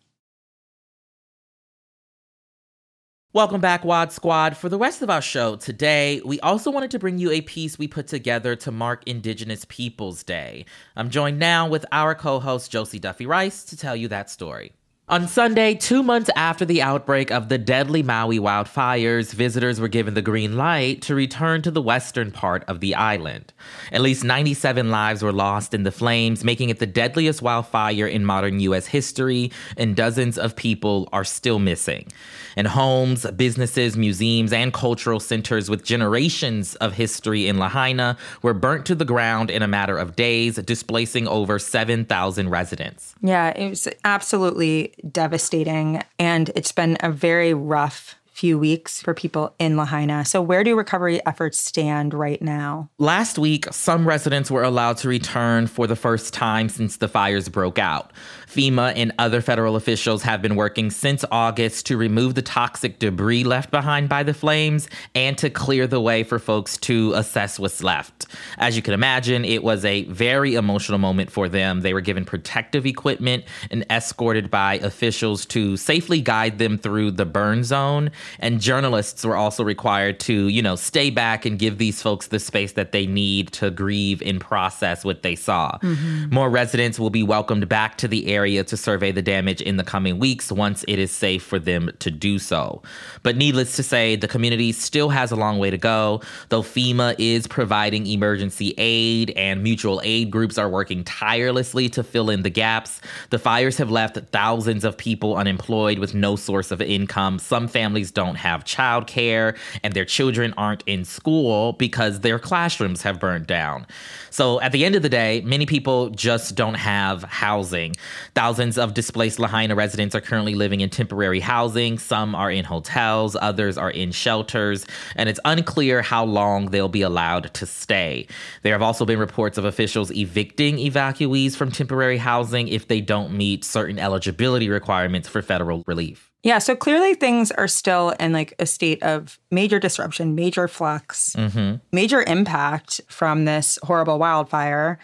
Welcome 3.33 3.61
back, 3.61 3.85
Wad 3.85 4.11
Squad. 4.11 4.57
For 4.57 4.67
the 4.67 4.77
rest 4.77 5.01
of 5.01 5.09
our 5.09 5.21
show 5.21 5.55
today, 5.55 6.21
we 6.25 6.37
also 6.41 6.69
wanted 6.69 6.91
to 6.91 6.99
bring 6.99 7.17
you 7.17 7.31
a 7.31 7.39
piece 7.39 7.79
we 7.79 7.87
put 7.87 8.07
together 8.07 8.57
to 8.57 8.73
mark 8.73 9.07
Indigenous 9.07 9.63
Peoples 9.69 10.21
Day. 10.21 10.65
I'm 10.97 11.09
joined 11.09 11.39
now 11.39 11.65
with 11.65 11.85
our 11.93 12.13
co 12.13 12.41
host, 12.41 12.69
Josie 12.69 12.99
Duffy 12.99 13.25
Rice, 13.25 13.63
to 13.63 13.77
tell 13.77 13.95
you 13.95 14.09
that 14.09 14.29
story. 14.29 14.73
On 15.11 15.27
Sunday, 15.27 15.75
two 15.75 16.03
months 16.03 16.29
after 16.37 16.63
the 16.63 16.81
outbreak 16.81 17.31
of 17.31 17.49
the 17.49 17.57
deadly 17.57 18.01
Maui 18.01 18.39
wildfires, 18.39 19.33
visitors 19.33 19.77
were 19.77 19.89
given 19.89 20.13
the 20.13 20.21
green 20.21 20.55
light 20.55 21.01
to 21.01 21.15
return 21.15 21.61
to 21.63 21.71
the 21.71 21.81
western 21.81 22.31
part 22.31 22.63
of 22.69 22.79
the 22.79 22.95
island. 22.95 23.51
At 23.91 23.99
least 23.99 24.23
97 24.23 24.89
lives 24.89 25.21
were 25.21 25.33
lost 25.33 25.73
in 25.73 25.83
the 25.83 25.91
flames, 25.91 26.45
making 26.45 26.69
it 26.69 26.79
the 26.79 26.85
deadliest 26.85 27.41
wildfire 27.41 28.07
in 28.07 28.23
modern 28.23 28.61
U.S. 28.61 28.85
history, 28.85 29.51
and 29.75 29.97
dozens 29.97 30.37
of 30.37 30.55
people 30.55 31.09
are 31.11 31.25
still 31.25 31.59
missing. 31.59 32.07
And 32.55 32.67
homes, 32.67 33.25
businesses, 33.31 33.95
museums, 33.97 34.53
and 34.53 34.73
cultural 34.73 35.19
centers 35.19 35.69
with 35.69 35.83
generations 35.83 36.75
of 36.75 36.93
history 36.93 37.47
in 37.47 37.57
Lahaina 37.57 38.17
were 38.41 38.53
burnt 38.53 38.85
to 38.87 38.95
the 38.95 39.05
ground 39.05 39.49
in 39.49 39.61
a 39.61 39.67
matter 39.67 39.97
of 39.97 40.15
days, 40.15 40.55
displacing 40.55 41.27
over 41.27 41.59
7,000 41.59 42.49
residents. 42.49 43.15
Yeah, 43.21 43.49
it 43.49 43.69
was 43.69 43.87
absolutely 44.03 44.93
devastating. 45.09 46.03
And 46.19 46.49
it's 46.55 46.71
been 46.71 46.97
a 47.01 47.11
very 47.11 47.53
rough 47.53 48.15
few 48.31 48.57
weeks 48.57 49.01
for 49.01 49.13
people 49.13 49.53
in 49.59 49.77
Lahaina. 49.77 50.25
So, 50.25 50.41
where 50.41 50.63
do 50.63 50.75
recovery 50.75 51.25
efforts 51.25 51.59
stand 51.59 52.13
right 52.13 52.41
now? 52.41 52.89
Last 52.97 53.37
week, 53.37 53.67
some 53.71 54.07
residents 54.07 54.49
were 54.49 54.63
allowed 54.63 54.97
to 54.97 55.09
return 55.09 55.67
for 55.67 55.85
the 55.85 55.95
first 55.95 56.33
time 56.33 56.69
since 56.69 56.97
the 56.97 57.07
fires 57.07 57.49
broke 57.49 57.77
out. 57.77 58.11
FEMA 58.47 58.93
and 58.95 59.13
other 59.17 59.41
federal 59.41 59.75
officials 59.75 60.23
have 60.23 60.41
been 60.41 60.55
working 60.55 60.91
since 60.91 61.23
August 61.31 61.85
to 61.85 61.95
remove 61.95 62.35
the 62.35 62.41
toxic 62.41 62.99
debris 62.99 63.45
left 63.45 63.71
behind 63.71 64.09
by 64.09 64.23
the 64.23 64.33
flames 64.33 64.89
and 65.15 65.37
to 65.37 65.49
clear 65.49 65.87
the 65.87 66.01
way 66.01 66.23
for 66.23 66.37
folks 66.37 66.75
to 66.77 67.13
assess 67.13 67.57
what's 67.59 67.81
left. 67.81 68.25
As 68.57 68.75
you 68.75 68.81
can 68.81 68.93
imagine, 68.93 69.45
it 69.45 69.63
was 69.63 69.85
a 69.85 70.03
very 70.05 70.55
emotional 70.55 70.97
moment 70.97 71.31
for 71.31 71.47
them. 71.47 71.81
They 71.81 71.93
were 71.93 72.01
given 72.01 72.25
protective 72.25 72.85
equipment 72.85 73.45
and 73.69 73.85
escorted 73.89 74.51
by 74.51 74.75
officials 74.75 75.45
to 75.47 75.77
safely 75.77 76.19
guide 76.19 76.57
them 76.57 76.77
through 76.77 77.11
the 77.11 77.25
burn 77.25 77.63
zone. 77.63 78.11
And 78.39 78.59
journalists 78.59 79.25
were 79.25 79.35
also 79.35 79.63
required 79.63 80.19
to, 80.21 80.47
you 80.47 80.61
know, 80.61 80.75
stay 80.75 81.09
back 81.09 81.45
and 81.45 81.57
give 81.59 81.77
these 81.77 82.01
folks 82.01 82.27
the 82.27 82.39
space 82.39 82.73
that 82.73 82.91
they 82.91 83.05
need 83.05 83.51
to 83.53 83.71
grieve 83.71 84.21
and 84.25 84.39
process 84.39 85.03
what 85.03 85.23
they 85.23 85.35
saw. 85.35 85.77
Mm-hmm. 85.81 86.33
More 86.33 86.49
residents 86.49 86.99
will 86.99 87.09
be 87.09 87.23
welcomed 87.23 87.67
back 87.69 87.97
to 87.97 88.07
the 88.07 88.27
area 88.27 88.63
to 88.63 88.77
survey 88.77 89.11
the 89.11 89.21
damage 89.21 89.61
in 89.61 89.77
the 89.77 89.83
coming 89.83 90.19
weeks 90.19 90.51
once 90.51 90.83
it 90.87 90.99
is 90.99 91.11
safe 91.11 91.43
for 91.43 91.59
them 91.59 91.89
to 91.99 92.11
do 92.11 92.39
so. 92.39 92.81
But 93.23 93.37
needless 93.37 93.75
to 93.75 93.83
say, 93.83 94.15
the 94.15 94.27
community 94.27 94.71
still 94.71 95.09
has 95.09 95.31
a 95.31 95.35
long 95.35 95.59
way 95.59 95.69
to 95.69 95.77
go, 95.77 96.21
though 96.49 96.63
FEMA 96.63 97.15
is 97.17 97.47
providing 97.47 98.07
emergency 98.07 98.73
aid 98.77 99.31
and 99.31 99.63
mutual 99.63 100.01
aid 100.03 100.31
groups 100.31 100.57
are 100.57 100.69
working 100.69 101.03
tirelessly 101.03 101.89
to 101.89 102.03
fill 102.03 102.29
in 102.29 102.43
the 102.43 102.49
gaps. 102.49 103.01
The 103.29 103.39
fires 103.39 103.77
have 103.77 103.91
left 103.91 104.17
thousands 104.31 104.83
of 104.83 104.97
people 104.97 105.35
unemployed 105.35 105.99
with 105.99 106.13
no 106.13 106.35
source 106.35 106.71
of 106.71 106.81
income. 106.81 107.39
Some 107.39 107.67
don't 108.11 108.35
have 108.35 108.63
childcare 108.63 109.57
and 109.83 109.93
their 109.93 110.05
children 110.05 110.53
aren't 110.57 110.83
in 110.85 111.05
school 111.05 111.73
because 111.73 112.19
their 112.19 112.39
classrooms 112.39 113.01
have 113.01 113.19
burned 113.19 113.47
down. 113.47 113.87
So 114.29 114.61
at 114.61 114.71
the 114.71 114.85
end 114.85 114.95
of 114.95 115.01
the 115.01 115.09
day, 115.09 115.41
many 115.41 115.65
people 115.65 116.09
just 116.09 116.55
don't 116.55 116.75
have 116.75 117.23
housing. 117.23 117.95
Thousands 118.33 118.77
of 118.77 118.93
displaced 118.93 119.39
Lahaina 119.39 119.75
residents 119.75 120.15
are 120.15 120.21
currently 120.21 120.55
living 120.55 120.81
in 120.81 120.89
temporary 120.89 121.41
housing. 121.41 121.97
Some 121.97 122.33
are 122.35 122.51
in 122.51 122.65
hotels, 122.65 123.35
others 123.41 123.77
are 123.77 123.91
in 123.91 124.11
shelters, 124.11 124.85
and 125.15 125.27
it's 125.27 125.39
unclear 125.45 126.01
how 126.01 126.23
long 126.23 126.67
they'll 126.67 126.87
be 126.87 127.01
allowed 127.01 127.53
to 127.55 127.65
stay. 127.65 128.27
There 128.63 128.73
have 128.73 128.81
also 128.81 129.05
been 129.05 129.19
reports 129.19 129.57
of 129.57 129.65
officials 129.65 130.11
evicting 130.11 130.77
evacuees 130.77 131.55
from 131.55 131.71
temporary 131.71 132.17
housing 132.17 132.67
if 132.67 132.87
they 132.87 133.01
don't 133.01 133.33
meet 133.33 133.65
certain 133.65 133.99
eligibility 133.99 134.69
requirements 134.69 135.27
for 135.27 135.41
federal 135.41 135.83
relief. 135.87 136.30
Yeah, 136.43 136.57
so 136.57 136.75
clearly 136.75 137.13
things 137.13 137.51
are 137.51 137.67
still 137.67 138.11
in 138.19 138.31
like 138.33 138.53
a 138.57 138.65
state 138.65 139.01
of 139.03 139.39
major 139.51 139.79
disruption, 139.79 140.33
major 140.33 140.67
flux, 140.67 141.35
mm-hmm. 141.35 141.75
major 141.91 142.23
impact 142.23 143.01
from 143.07 143.45
this 143.45 143.77
horrible 143.83 144.17
wildfire. 144.17 144.97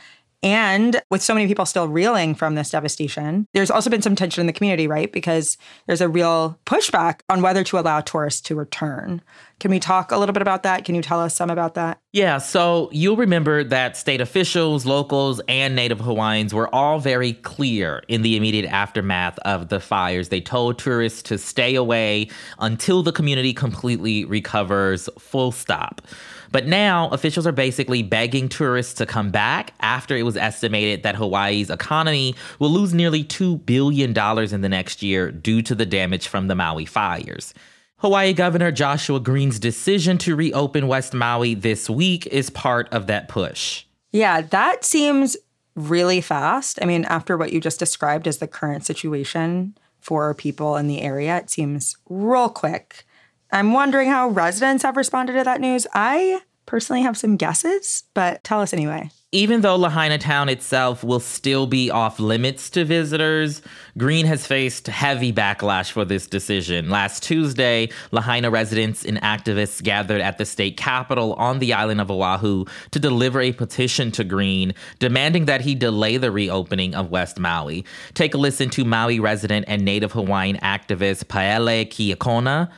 And 0.43 1.01
with 1.09 1.21
so 1.21 1.33
many 1.33 1.47
people 1.47 1.65
still 1.65 1.87
reeling 1.87 2.35
from 2.35 2.55
this 2.55 2.69
devastation, 2.69 3.47
there's 3.53 3.71
also 3.71 3.89
been 3.89 4.01
some 4.01 4.15
tension 4.15 4.41
in 4.41 4.47
the 4.47 4.53
community, 4.53 4.87
right? 4.87 5.11
Because 5.11 5.57
there's 5.87 6.01
a 6.01 6.09
real 6.09 6.59
pushback 6.65 7.21
on 7.29 7.41
whether 7.41 7.63
to 7.65 7.79
allow 7.79 8.01
tourists 8.01 8.41
to 8.41 8.55
return. 8.55 9.21
Can 9.59 9.71
we 9.71 9.79
talk 9.79 10.11
a 10.11 10.17
little 10.17 10.33
bit 10.33 10.43
about 10.43 10.61
that? 10.63 10.85
Can 10.85 10.93
you 10.93 11.01
tell 11.01 11.19
us 11.19 11.33
some 11.33 11.49
about 11.49 11.73
that? 11.73 11.99
Yeah, 12.13 12.37
so 12.37 12.89
you'll 12.91 13.17
remember 13.17 13.63
that 13.63 13.97
state 13.97 14.21
officials, 14.21 14.85
locals, 14.85 15.41
and 15.47 15.75
Native 15.75 15.99
Hawaiians 15.99 16.53
were 16.53 16.73
all 16.73 16.99
very 16.99 17.33
clear 17.33 18.03
in 18.07 18.21
the 18.21 18.37
immediate 18.37 18.65
aftermath 18.65 19.39
of 19.39 19.69
the 19.69 19.79
fires. 19.79 20.29
They 20.29 20.41
told 20.41 20.77
tourists 20.77 21.23
to 21.23 21.39
stay 21.39 21.73
away 21.73 22.29
until 22.59 23.01
the 23.01 23.11
community 23.11 23.51
completely 23.51 24.25
recovers, 24.25 25.09
full 25.17 25.51
stop. 25.51 26.03
But 26.51 26.67
now 26.67 27.09
officials 27.09 27.47
are 27.47 27.51
basically 27.51 28.03
begging 28.03 28.49
tourists 28.49 28.93
to 28.95 29.07
come 29.07 29.31
back 29.31 29.73
after 29.79 30.15
it 30.15 30.23
was 30.23 30.37
estimated 30.37 31.01
that 31.01 31.15
Hawaii's 31.15 31.71
economy 31.71 32.35
will 32.59 32.69
lose 32.69 32.93
nearly 32.93 33.23
$2 33.23 33.65
billion 33.65 34.11
in 34.11 34.61
the 34.61 34.69
next 34.69 35.01
year 35.01 35.31
due 35.31 35.63
to 35.63 35.73
the 35.73 35.85
damage 35.85 36.27
from 36.27 36.47
the 36.47 36.55
Maui 36.55 36.85
fires. 36.85 37.55
Hawaii 37.99 38.31
Governor 38.31 38.71
Joshua 38.71 39.19
Green's 39.19 39.57
decision 39.57 40.19
to 40.19 40.35
reopen 40.35 40.87
West 40.87 41.15
Maui 41.15 41.55
this 41.55 41.89
week 41.89 42.27
is 42.27 42.51
part 42.51 42.87
of 42.93 43.07
that 43.07 43.27
push. 43.27 43.85
Yeah, 44.11 44.41
that 44.41 44.85
seems 44.85 45.35
really 45.73 46.21
fast. 46.21 46.77
I 46.79 46.85
mean, 46.85 47.05
after 47.05 47.35
what 47.35 47.51
you 47.51 47.59
just 47.59 47.79
described 47.79 48.27
as 48.27 48.37
the 48.37 48.47
current 48.47 48.85
situation 48.85 49.75
for 49.99 50.35
people 50.35 50.75
in 50.75 50.85
the 50.85 51.01
area, 51.01 51.37
it 51.37 51.49
seems 51.49 51.97
real 52.07 52.49
quick. 52.49 53.03
I'm 53.51 53.73
wondering 53.73 54.09
how 54.09 54.27
residents 54.27 54.83
have 54.83 54.95
responded 54.95 55.33
to 55.33 55.43
that 55.45 55.59
news. 55.59 55.87
I 55.91 56.41
personally 56.67 57.01
have 57.01 57.17
some 57.17 57.35
guesses, 57.35 58.03
but 58.13 58.43
tell 58.43 58.61
us 58.61 58.73
anyway. 58.73 59.09
Even 59.33 59.59
though 59.59 59.75
Lahaina 59.75 60.17
town 60.17 60.47
itself 60.47 61.03
will 61.03 61.19
still 61.19 61.67
be 61.67 61.91
off 61.91 62.17
limits 62.17 62.69
to 62.69 62.85
visitors, 62.85 63.61
Green 63.97 64.25
has 64.25 64.47
faced 64.47 64.87
heavy 64.87 65.33
backlash 65.33 65.91
for 65.91 66.05
this 66.05 66.27
decision. 66.27 66.89
Last 66.89 67.23
Tuesday, 67.23 67.89
Lahaina 68.11 68.49
residents 68.49 69.03
and 69.03 69.21
activists 69.21 69.83
gathered 69.83 70.21
at 70.21 70.37
the 70.37 70.45
state 70.45 70.77
capitol 70.77 71.33
on 71.33 71.59
the 71.59 71.73
island 71.73 71.99
of 71.99 72.09
Oahu 72.09 72.63
to 72.91 72.99
deliver 72.99 73.41
a 73.41 73.51
petition 73.51 74.13
to 74.13 74.23
Green 74.23 74.73
demanding 74.99 75.43
that 75.43 75.59
he 75.59 75.75
delay 75.75 76.15
the 76.15 76.31
reopening 76.31 76.95
of 76.95 77.11
West 77.11 77.37
Maui. 77.37 77.83
Take 78.13 78.33
a 78.33 78.37
listen 78.37 78.69
to 78.69 78.85
Maui 78.85 79.19
resident 79.19 79.65
and 79.67 79.83
Native 79.83 80.13
Hawaiian 80.13 80.55
activist 80.59 81.25
Paele 81.25 81.85
Kiakona 81.89 82.71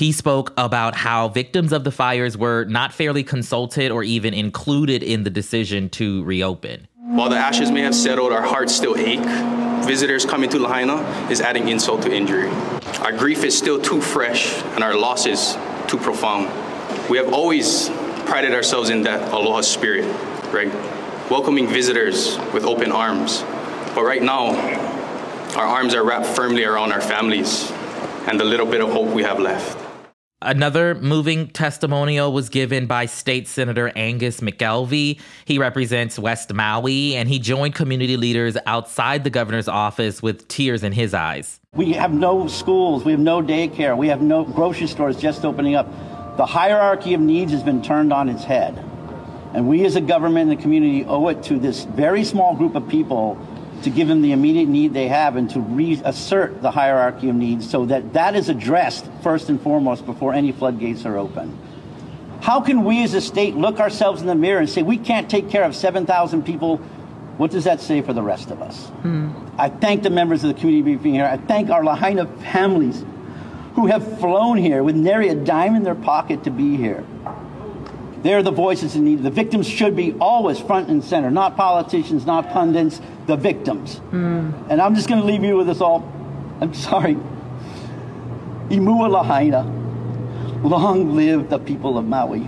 he 0.00 0.12
spoke 0.12 0.50
about 0.56 0.94
how 0.94 1.28
victims 1.28 1.74
of 1.74 1.84
the 1.84 1.90
fires 1.90 2.34
were 2.34 2.64
not 2.64 2.90
fairly 2.90 3.22
consulted 3.22 3.92
or 3.92 4.02
even 4.02 4.32
included 4.32 5.02
in 5.02 5.24
the 5.24 5.28
decision 5.28 5.90
to 5.90 6.24
reopen. 6.24 6.88
While 6.96 7.28
the 7.28 7.36
ashes 7.36 7.70
may 7.70 7.82
have 7.82 7.94
settled, 7.94 8.32
our 8.32 8.40
hearts 8.40 8.74
still 8.74 8.96
ache. 8.96 9.20
Visitors 9.84 10.24
coming 10.24 10.48
to 10.50 10.58
Lahaina 10.58 11.02
is 11.30 11.42
adding 11.42 11.68
insult 11.68 12.00
to 12.04 12.10
injury. 12.10 12.48
Our 13.00 13.12
grief 13.12 13.44
is 13.44 13.56
still 13.56 13.78
too 13.78 14.00
fresh 14.00 14.62
and 14.74 14.82
our 14.82 14.96
loss 14.96 15.26
is 15.26 15.54
too 15.86 15.98
profound. 15.98 16.46
We 17.10 17.18
have 17.18 17.30
always 17.34 17.90
prided 18.24 18.54
ourselves 18.54 18.88
in 18.88 19.02
that 19.02 19.30
aloha 19.34 19.60
spirit, 19.60 20.06
right? 20.50 20.72
Welcoming 21.30 21.68
visitors 21.68 22.38
with 22.54 22.64
open 22.64 22.90
arms. 22.90 23.42
But 23.94 24.04
right 24.04 24.22
now, 24.22 24.56
our 25.58 25.66
arms 25.66 25.94
are 25.94 26.02
wrapped 26.02 26.28
firmly 26.28 26.64
around 26.64 26.90
our 26.90 27.02
families 27.02 27.70
and 28.26 28.40
the 28.40 28.44
little 28.44 28.66
bit 28.66 28.80
of 28.80 28.90
hope 28.90 29.08
we 29.08 29.24
have 29.24 29.38
left. 29.38 29.79
Another 30.42 30.94
moving 30.94 31.48
testimonial 31.48 32.32
was 32.32 32.48
given 32.48 32.86
by 32.86 33.04
State 33.04 33.46
Senator 33.46 33.92
Angus 33.94 34.40
McKelvey. 34.40 35.20
He 35.44 35.58
represents 35.58 36.18
West 36.18 36.54
Maui, 36.54 37.14
and 37.14 37.28
he 37.28 37.38
joined 37.38 37.74
community 37.74 38.16
leaders 38.16 38.56
outside 38.64 39.22
the 39.22 39.28
governor's 39.28 39.68
office 39.68 40.22
with 40.22 40.48
tears 40.48 40.82
in 40.82 40.92
his 40.92 41.12
eyes. 41.12 41.60
We 41.74 41.92
have 41.92 42.14
no 42.14 42.46
schools, 42.46 43.04
we 43.04 43.12
have 43.12 43.20
no 43.20 43.42
daycare, 43.42 43.94
we 43.94 44.08
have 44.08 44.22
no 44.22 44.44
grocery 44.46 44.86
stores 44.86 45.18
just 45.18 45.44
opening 45.44 45.74
up. 45.74 45.86
The 46.38 46.46
hierarchy 46.46 47.12
of 47.12 47.20
needs 47.20 47.52
has 47.52 47.62
been 47.62 47.82
turned 47.82 48.10
on 48.10 48.30
its 48.30 48.42
head. 48.42 48.82
And 49.52 49.68
we 49.68 49.84
as 49.84 49.96
a 49.96 50.00
government 50.00 50.50
and 50.50 50.58
the 50.58 50.62
community 50.62 51.04
owe 51.04 51.28
it 51.28 51.42
to 51.44 51.58
this 51.58 51.84
very 51.84 52.24
small 52.24 52.56
group 52.56 52.76
of 52.76 52.88
people 52.88 53.36
to 53.82 53.90
give 53.90 54.08
them 54.08 54.22
the 54.22 54.32
immediate 54.32 54.68
need 54.68 54.92
they 54.92 55.08
have 55.08 55.36
and 55.36 55.48
to 55.50 55.60
reassert 55.60 56.60
the 56.62 56.70
hierarchy 56.70 57.28
of 57.28 57.36
needs 57.36 57.68
so 57.68 57.86
that 57.86 58.12
that 58.12 58.34
is 58.34 58.48
addressed 58.48 59.08
first 59.22 59.48
and 59.48 59.60
foremost 59.60 60.04
before 60.06 60.34
any 60.34 60.52
floodgates 60.52 61.06
are 61.06 61.16
open. 61.16 61.58
How 62.40 62.60
can 62.60 62.84
we 62.84 63.02
as 63.02 63.14
a 63.14 63.20
state 63.20 63.54
look 63.54 63.80
ourselves 63.80 64.20
in 64.22 64.26
the 64.26 64.34
mirror 64.34 64.60
and 64.60 64.68
say 64.68 64.82
we 64.82 64.96
can't 64.96 65.28
take 65.30 65.50
care 65.50 65.64
of 65.64 65.74
7,000 65.76 66.44
people? 66.44 66.78
What 67.36 67.50
does 67.50 67.64
that 67.64 67.80
say 67.80 68.00
for 68.02 68.12
the 68.12 68.22
rest 68.22 68.50
of 68.50 68.62
us? 68.62 68.86
Hmm. 68.86 69.30
I 69.58 69.68
thank 69.68 70.02
the 70.02 70.10
members 70.10 70.42
of 70.44 70.54
the 70.54 70.60
community 70.60 70.96
for 70.96 71.02
being 71.02 71.14
here. 71.14 71.26
I 71.26 71.36
thank 71.36 71.70
our 71.70 71.84
Lahaina 71.84 72.26
families 72.26 73.04
who 73.74 73.86
have 73.86 74.18
flown 74.18 74.56
here 74.56 74.82
with 74.82 74.96
nary 74.96 75.28
a 75.28 75.34
dime 75.34 75.74
in 75.74 75.82
their 75.82 75.94
pocket 75.94 76.44
to 76.44 76.50
be 76.50 76.76
here. 76.76 77.04
They're 78.22 78.42
the 78.42 78.50
voices 78.50 78.96
in 78.96 79.04
need. 79.04 79.22
The 79.22 79.30
victims 79.30 79.66
should 79.66 79.96
be 79.96 80.14
always 80.20 80.60
front 80.60 80.88
and 80.88 81.02
center, 81.02 81.30
not 81.30 81.56
politicians, 81.56 82.26
not 82.26 82.50
pundits, 82.50 83.00
the 83.26 83.36
victims. 83.36 84.00
Mm. 84.10 84.70
And 84.70 84.80
I'm 84.82 84.94
just 84.94 85.08
going 85.08 85.20
to 85.20 85.26
leave 85.26 85.42
you 85.42 85.56
with 85.56 85.66
this 85.66 85.80
all. 85.80 86.10
I'm 86.60 86.74
sorry. 86.74 87.16
Imua 88.68 89.10
Lahaina. 89.10 89.64
Long 90.62 91.16
live 91.16 91.48
the 91.48 91.58
people 91.58 91.96
of 91.96 92.06
Maui. 92.06 92.46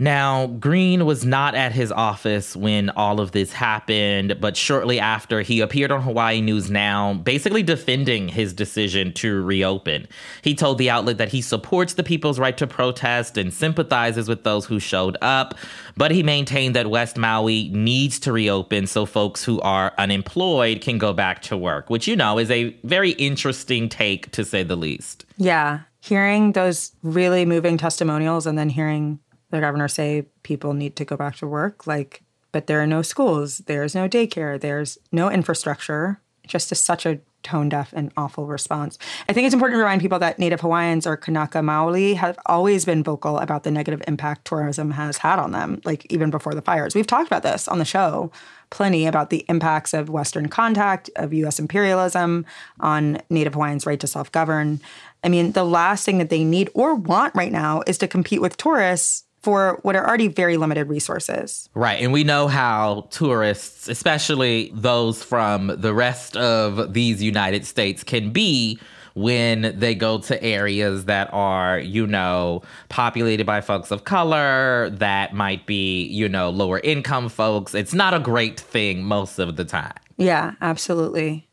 Now, 0.00 0.46
Green 0.46 1.04
was 1.04 1.26
not 1.26 1.54
at 1.54 1.72
his 1.72 1.92
office 1.92 2.56
when 2.56 2.88
all 2.88 3.20
of 3.20 3.32
this 3.32 3.52
happened, 3.52 4.40
but 4.40 4.56
shortly 4.56 4.98
after, 4.98 5.42
he 5.42 5.60
appeared 5.60 5.92
on 5.92 6.00
Hawaii 6.00 6.40
News 6.40 6.70
Now, 6.70 7.12
basically 7.12 7.62
defending 7.62 8.28
his 8.28 8.54
decision 8.54 9.12
to 9.12 9.42
reopen. 9.42 10.08
He 10.40 10.54
told 10.54 10.78
the 10.78 10.88
outlet 10.88 11.18
that 11.18 11.28
he 11.28 11.42
supports 11.42 11.92
the 11.92 12.02
people's 12.02 12.38
right 12.38 12.56
to 12.56 12.66
protest 12.66 13.36
and 13.36 13.52
sympathizes 13.52 14.26
with 14.26 14.42
those 14.42 14.64
who 14.64 14.80
showed 14.80 15.18
up, 15.20 15.54
but 15.98 16.12
he 16.12 16.22
maintained 16.22 16.74
that 16.76 16.88
West 16.88 17.18
Maui 17.18 17.68
needs 17.68 18.18
to 18.20 18.32
reopen 18.32 18.86
so 18.86 19.04
folks 19.04 19.44
who 19.44 19.60
are 19.60 19.92
unemployed 19.98 20.80
can 20.80 20.96
go 20.96 21.12
back 21.12 21.42
to 21.42 21.58
work, 21.58 21.90
which, 21.90 22.08
you 22.08 22.16
know, 22.16 22.38
is 22.38 22.50
a 22.50 22.74
very 22.84 23.10
interesting 23.10 23.86
take 23.86 24.30
to 24.30 24.46
say 24.46 24.62
the 24.62 24.76
least. 24.76 25.26
Yeah. 25.36 25.80
Hearing 26.00 26.52
those 26.52 26.92
really 27.02 27.44
moving 27.44 27.76
testimonials 27.76 28.46
and 28.46 28.56
then 28.56 28.70
hearing 28.70 29.18
the 29.50 29.60
governor 29.60 29.88
say 29.88 30.26
people 30.42 30.72
need 30.74 30.96
to 30.96 31.04
go 31.04 31.16
back 31.16 31.36
to 31.36 31.46
work 31.46 31.86
like 31.86 32.22
but 32.52 32.66
there 32.66 32.80
are 32.80 32.86
no 32.86 33.02
schools 33.02 33.58
there's 33.58 33.94
no 33.94 34.08
daycare 34.08 34.60
there's 34.60 34.98
no 35.12 35.30
infrastructure. 35.30 36.20
Just 36.46 36.74
such 36.74 37.06
a 37.06 37.20
tone 37.42 37.68
deaf 37.68 37.92
and 37.94 38.12
awful 38.16 38.46
response. 38.46 38.98
I 39.28 39.32
think 39.32 39.46
it's 39.46 39.54
important 39.54 39.76
to 39.76 39.82
remind 39.82 40.02
people 40.02 40.18
that 40.18 40.38
native 40.38 40.60
hawaiians 40.60 41.06
or 41.06 41.16
kanaka 41.16 41.58
maoli 41.58 42.14
have 42.16 42.38
always 42.46 42.84
been 42.84 43.02
vocal 43.02 43.38
about 43.38 43.62
the 43.62 43.70
negative 43.70 44.02
impact 44.06 44.46
tourism 44.46 44.90
has 44.90 45.18
had 45.18 45.38
on 45.38 45.52
them 45.52 45.80
like 45.84 46.10
even 46.12 46.30
before 46.30 46.54
the 46.54 46.60
fires. 46.60 46.94
We've 46.94 47.06
talked 47.06 47.28
about 47.28 47.42
this 47.42 47.68
on 47.68 47.78
the 47.78 47.84
show 47.84 48.30
plenty 48.70 49.06
about 49.06 49.30
the 49.30 49.44
impacts 49.48 49.94
of 49.94 50.10
western 50.10 50.48
contact 50.48 51.08
of 51.16 51.32
us 51.32 51.58
imperialism 51.58 52.44
on 52.80 53.20
native 53.30 53.54
hawaiians 53.54 53.86
right 53.86 54.00
to 54.00 54.06
self-govern. 54.06 54.80
I 55.24 55.28
mean 55.28 55.52
the 55.52 55.64
last 55.64 56.04
thing 56.04 56.18
that 56.18 56.30
they 56.30 56.44
need 56.44 56.68
or 56.74 56.94
want 56.94 57.34
right 57.34 57.52
now 57.52 57.82
is 57.86 57.96
to 57.98 58.08
compete 58.08 58.40
with 58.40 58.56
tourists 58.56 59.24
for 59.42 59.78
what 59.82 59.96
are 59.96 60.06
already 60.06 60.28
very 60.28 60.56
limited 60.56 60.88
resources. 60.88 61.68
Right. 61.74 62.00
And 62.00 62.12
we 62.12 62.24
know 62.24 62.46
how 62.48 63.08
tourists, 63.10 63.88
especially 63.88 64.70
those 64.74 65.22
from 65.22 65.68
the 65.68 65.94
rest 65.94 66.36
of 66.36 66.92
these 66.92 67.22
United 67.22 67.64
States, 67.64 68.04
can 68.04 68.30
be 68.30 68.78
when 69.14 69.74
they 69.78 69.94
go 69.94 70.18
to 70.18 70.42
areas 70.42 71.06
that 71.06 71.28
are, 71.32 71.78
you 71.78 72.06
know, 72.06 72.62
populated 72.88 73.44
by 73.44 73.60
folks 73.60 73.90
of 73.90 74.04
color, 74.04 74.90
that 74.90 75.34
might 75.34 75.66
be, 75.66 76.04
you 76.04 76.28
know, 76.28 76.50
lower 76.50 76.78
income 76.80 77.28
folks. 77.28 77.74
It's 77.74 77.94
not 77.94 78.14
a 78.14 78.20
great 78.20 78.60
thing 78.60 79.02
most 79.02 79.38
of 79.38 79.56
the 79.56 79.64
time. 79.64 79.94
Yeah, 80.16 80.52
absolutely. 80.60 81.49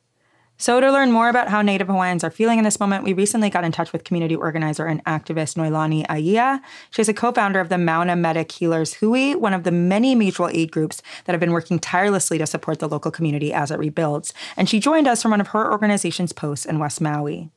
So, 0.59 0.81
to 0.81 0.91
learn 0.91 1.11
more 1.11 1.29
about 1.29 1.49
how 1.49 1.61
Native 1.61 1.87
Hawaiians 1.87 2.23
are 2.23 2.31
feeling 2.31 2.57
in 2.57 2.63
this 2.63 2.79
moment, 2.79 3.03
we 3.03 3.13
recently 3.13 3.51
got 3.51 3.63
in 3.63 3.71
touch 3.71 3.93
with 3.93 4.03
community 4.03 4.35
organizer 4.35 4.87
and 4.87 5.05
activist 5.05 5.55
Noelani 5.55 6.05
Ahia. 6.07 6.61
She's 6.89 7.07
a 7.07 7.13
co 7.13 7.31
founder 7.31 7.59
of 7.59 7.69
the 7.69 7.77
Maui 7.77 8.15
Medic 8.15 8.51
Healers 8.51 8.95
Hui, 8.95 9.35
one 9.35 9.53
of 9.53 9.63
the 9.63 9.71
many 9.71 10.15
mutual 10.15 10.49
aid 10.49 10.71
groups 10.71 11.03
that 11.25 11.33
have 11.33 11.39
been 11.39 11.51
working 11.51 11.77
tirelessly 11.77 12.39
to 12.39 12.47
support 12.47 12.79
the 12.79 12.89
local 12.89 13.11
community 13.11 13.53
as 13.53 13.69
it 13.69 13.77
rebuilds. 13.77 14.33
And 14.55 14.67
she 14.67 14.79
joined 14.79 15.07
us 15.07 15.21
from 15.21 15.31
one 15.31 15.41
of 15.41 15.49
her 15.49 15.71
organization's 15.71 16.33
posts 16.33 16.65
in 16.65 16.79
West 16.79 17.01
Maui. 17.01 17.51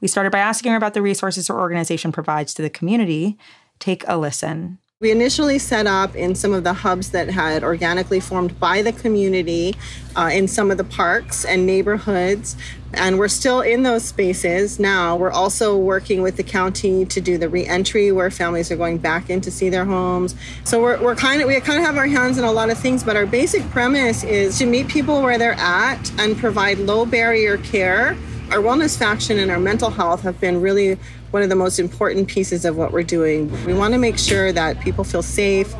We 0.00 0.08
started 0.08 0.30
by 0.30 0.38
asking 0.38 0.72
her 0.72 0.78
about 0.78 0.94
the 0.94 1.02
resources 1.02 1.48
her 1.48 1.60
organization 1.60 2.10
provides 2.10 2.54
to 2.54 2.62
the 2.62 2.70
community. 2.70 3.36
Take 3.78 4.02
a 4.08 4.16
listen. 4.16 4.78
We 4.98 5.10
initially 5.10 5.58
set 5.58 5.86
up 5.86 6.16
in 6.16 6.34
some 6.34 6.54
of 6.54 6.64
the 6.64 6.72
hubs 6.72 7.10
that 7.10 7.28
had 7.28 7.62
organically 7.62 8.18
formed 8.18 8.58
by 8.58 8.80
the 8.80 8.94
community 8.94 9.74
uh, 10.16 10.30
in 10.32 10.48
some 10.48 10.70
of 10.70 10.78
the 10.78 10.84
parks 10.84 11.44
and 11.44 11.66
neighborhoods. 11.66 12.56
And 12.94 13.18
we're 13.18 13.28
still 13.28 13.60
in 13.60 13.82
those 13.82 14.06
spaces 14.06 14.78
now. 14.78 15.14
We're 15.14 15.30
also 15.30 15.76
working 15.76 16.22
with 16.22 16.38
the 16.38 16.42
county 16.42 17.04
to 17.04 17.20
do 17.20 17.36
the 17.36 17.50
reentry 17.50 18.10
where 18.10 18.30
families 18.30 18.72
are 18.72 18.76
going 18.76 18.96
back 18.96 19.28
in 19.28 19.42
to 19.42 19.50
see 19.50 19.68
their 19.68 19.84
homes. 19.84 20.34
So 20.64 20.80
we're, 20.80 20.98
we're 21.02 21.14
kind 21.14 21.42
of, 21.42 21.48
we 21.48 21.60
kind 21.60 21.78
of 21.78 21.84
have 21.84 21.98
our 21.98 22.06
hands 22.06 22.38
in 22.38 22.44
a 22.44 22.52
lot 22.52 22.70
of 22.70 22.78
things, 22.78 23.04
but 23.04 23.16
our 23.16 23.26
basic 23.26 23.68
premise 23.68 24.24
is 24.24 24.56
to 24.60 24.64
meet 24.64 24.88
people 24.88 25.20
where 25.20 25.36
they're 25.36 25.60
at 25.60 26.10
and 26.18 26.38
provide 26.38 26.78
low 26.78 27.04
barrier 27.04 27.58
care 27.58 28.16
our 28.50 28.58
wellness 28.58 28.96
faction 28.96 29.40
and 29.40 29.50
our 29.50 29.58
mental 29.58 29.90
health 29.90 30.22
have 30.22 30.40
been 30.40 30.60
really 30.60 30.96
one 31.36 31.42
of 31.42 31.50
the 31.50 31.54
most 31.54 31.78
important 31.78 32.26
pieces 32.26 32.64
of 32.64 32.78
what 32.78 32.92
we're 32.92 33.02
doing. 33.02 33.52
We 33.66 33.74
want 33.74 33.92
to 33.92 33.98
make 33.98 34.16
sure 34.16 34.52
that 34.52 34.80
people 34.80 35.04
feel 35.04 35.22
safe, 35.22 35.70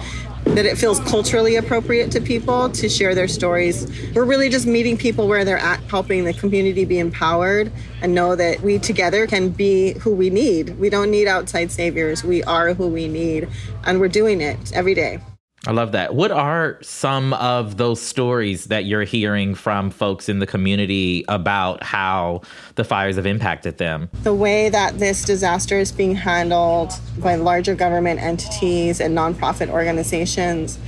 that 0.45 0.66
it 0.66 0.77
feels 0.77 1.01
culturally 1.01 1.57
appropriate 1.57 2.11
to 2.11 2.21
people 2.21 2.69
to 2.73 2.90
share 2.90 3.14
their 3.14 3.27
stories. 3.27 3.90
We're 4.14 4.27
really 4.27 4.51
just 4.51 4.66
meeting 4.66 4.99
people 4.99 5.29
where 5.29 5.47
they're 5.47 5.57
at, 5.57 5.81
helping 5.85 6.25
the 6.25 6.35
community 6.35 6.85
be 6.85 6.99
empowered 6.99 7.73
and 8.03 8.14
know 8.14 8.37
that 8.37 8.61
we 8.61 8.79
together 8.79 9.27
can 9.27 9.49
be 9.49 9.95
who 10.01 10.14
we 10.14 10.29
need. 10.29 10.79
We 10.79 10.90
don't 10.90 11.11
need 11.11 11.27
outside 11.27 11.73
saviors. 11.73 12.23
We 12.23 12.45
are 12.45 12.75
who 12.75 12.88
we 12.88 13.09
need, 13.09 13.49
and 13.85 13.99
we're 13.99 14.09
doing 14.09 14.42
it 14.42 14.75
every 14.75 14.92
day. 14.92 15.21
I 15.66 15.72
love 15.72 15.92
that. 15.92 16.14
What 16.14 16.31
are 16.31 16.79
some 16.81 17.33
of 17.35 17.76
those 17.76 18.00
stories 18.00 18.66
that 18.66 18.85
you're 18.85 19.02
hearing 19.02 19.57
from 19.57 19.90
folks 19.90 20.29
in 20.29 20.38
the 20.38 20.46
community 20.46 21.24
about 21.26 21.83
how 21.83 22.42
the 22.76 22.85
fires 22.85 23.16
have 23.16 23.26
impacted 23.26 23.79
them? 23.79 24.09
The 24.22 24.35
way 24.35 24.68
that 24.68 25.00
this 25.00 25.24
disaster 25.24 25.76
is 25.76 25.90
being 25.90 26.14
handled 26.14 26.92
by 27.18 27.35
larger 27.35 27.74
government 27.74 28.20
entities 28.20 29.00
and 29.00 29.16
nonprofit 29.18 29.68
organizations, 29.68 30.79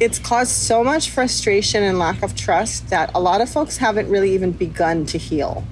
it's 0.00 0.18
caused 0.18 0.50
so 0.50 0.82
much 0.82 1.10
frustration 1.10 1.84
and 1.84 2.00
lack 2.00 2.20
of 2.24 2.34
trust 2.34 2.88
that 2.88 3.12
a 3.14 3.20
lot 3.20 3.40
of 3.40 3.48
folks 3.48 3.76
haven't 3.76 4.10
really 4.10 4.32
even 4.34 4.50
begun 4.50 5.06
to 5.06 5.18
heal 5.18 5.64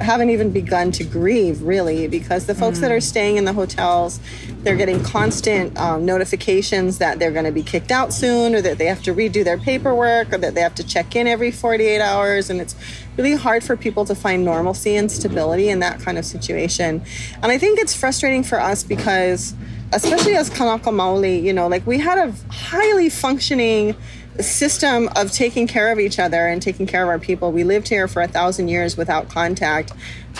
haven't 0.00 0.30
even 0.30 0.50
begun 0.50 0.92
to 0.92 1.04
grieve 1.04 1.60
really 1.62 2.06
because 2.06 2.46
the 2.46 2.54
folks 2.54 2.78
mm. 2.78 2.82
that 2.82 2.92
are 2.92 3.00
staying 3.00 3.36
in 3.36 3.44
the 3.44 3.52
hotels 3.52 4.20
they're 4.62 4.76
getting 4.76 5.02
constant 5.02 5.76
um, 5.76 6.04
notifications 6.04 6.98
that 6.98 7.18
they're 7.18 7.32
going 7.32 7.44
to 7.44 7.52
be 7.52 7.62
kicked 7.62 7.90
out 7.90 8.12
soon 8.12 8.54
or 8.54 8.60
that 8.60 8.78
they 8.78 8.86
have 8.86 9.02
to 9.02 9.12
redo 9.12 9.42
their 9.42 9.58
paperwork 9.58 10.32
or 10.32 10.38
that 10.38 10.54
they 10.54 10.60
have 10.60 10.74
to 10.74 10.84
check 10.84 11.16
in 11.16 11.26
every 11.26 11.50
48 11.50 12.00
hours 12.00 12.48
and 12.48 12.60
it's 12.60 12.76
really 13.16 13.34
hard 13.34 13.64
for 13.64 13.76
people 13.76 14.04
to 14.04 14.14
find 14.14 14.44
normalcy 14.44 14.94
and 14.94 15.10
stability 15.10 15.68
in 15.68 15.80
that 15.80 16.00
kind 16.00 16.16
of 16.16 16.24
situation 16.24 17.02
and 17.42 17.46
i 17.52 17.58
think 17.58 17.78
it's 17.78 17.94
frustrating 17.94 18.44
for 18.44 18.60
us 18.60 18.84
because 18.84 19.54
especially 19.92 20.36
as 20.36 20.48
kanaka 20.48 20.90
maoli 20.90 21.42
you 21.42 21.52
know 21.52 21.66
like 21.66 21.84
we 21.86 21.98
had 21.98 22.18
a 22.18 22.32
highly 22.52 23.08
functioning 23.08 23.96
system 24.42 25.08
of 25.16 25.32
taking 25.32 25.66
care 25.66 25.90
of 25.92 25.98
each 25.98 26.18
other 26.18 26.46
and 26.46 26.62
taking 26.62 26.86
care 26.86 27.02
of 27.02 27.08
our 27.08 27.18
people. 27.18 27.52
We 27.52 27.64
lived 27.64 27.88
here 27.88 28.08
for 28.08 28.22
a 28.22 28.28
thousand 28.28 28.68
years 28.68 28.96
without 28.96 29.28
contact. 29.28 29.92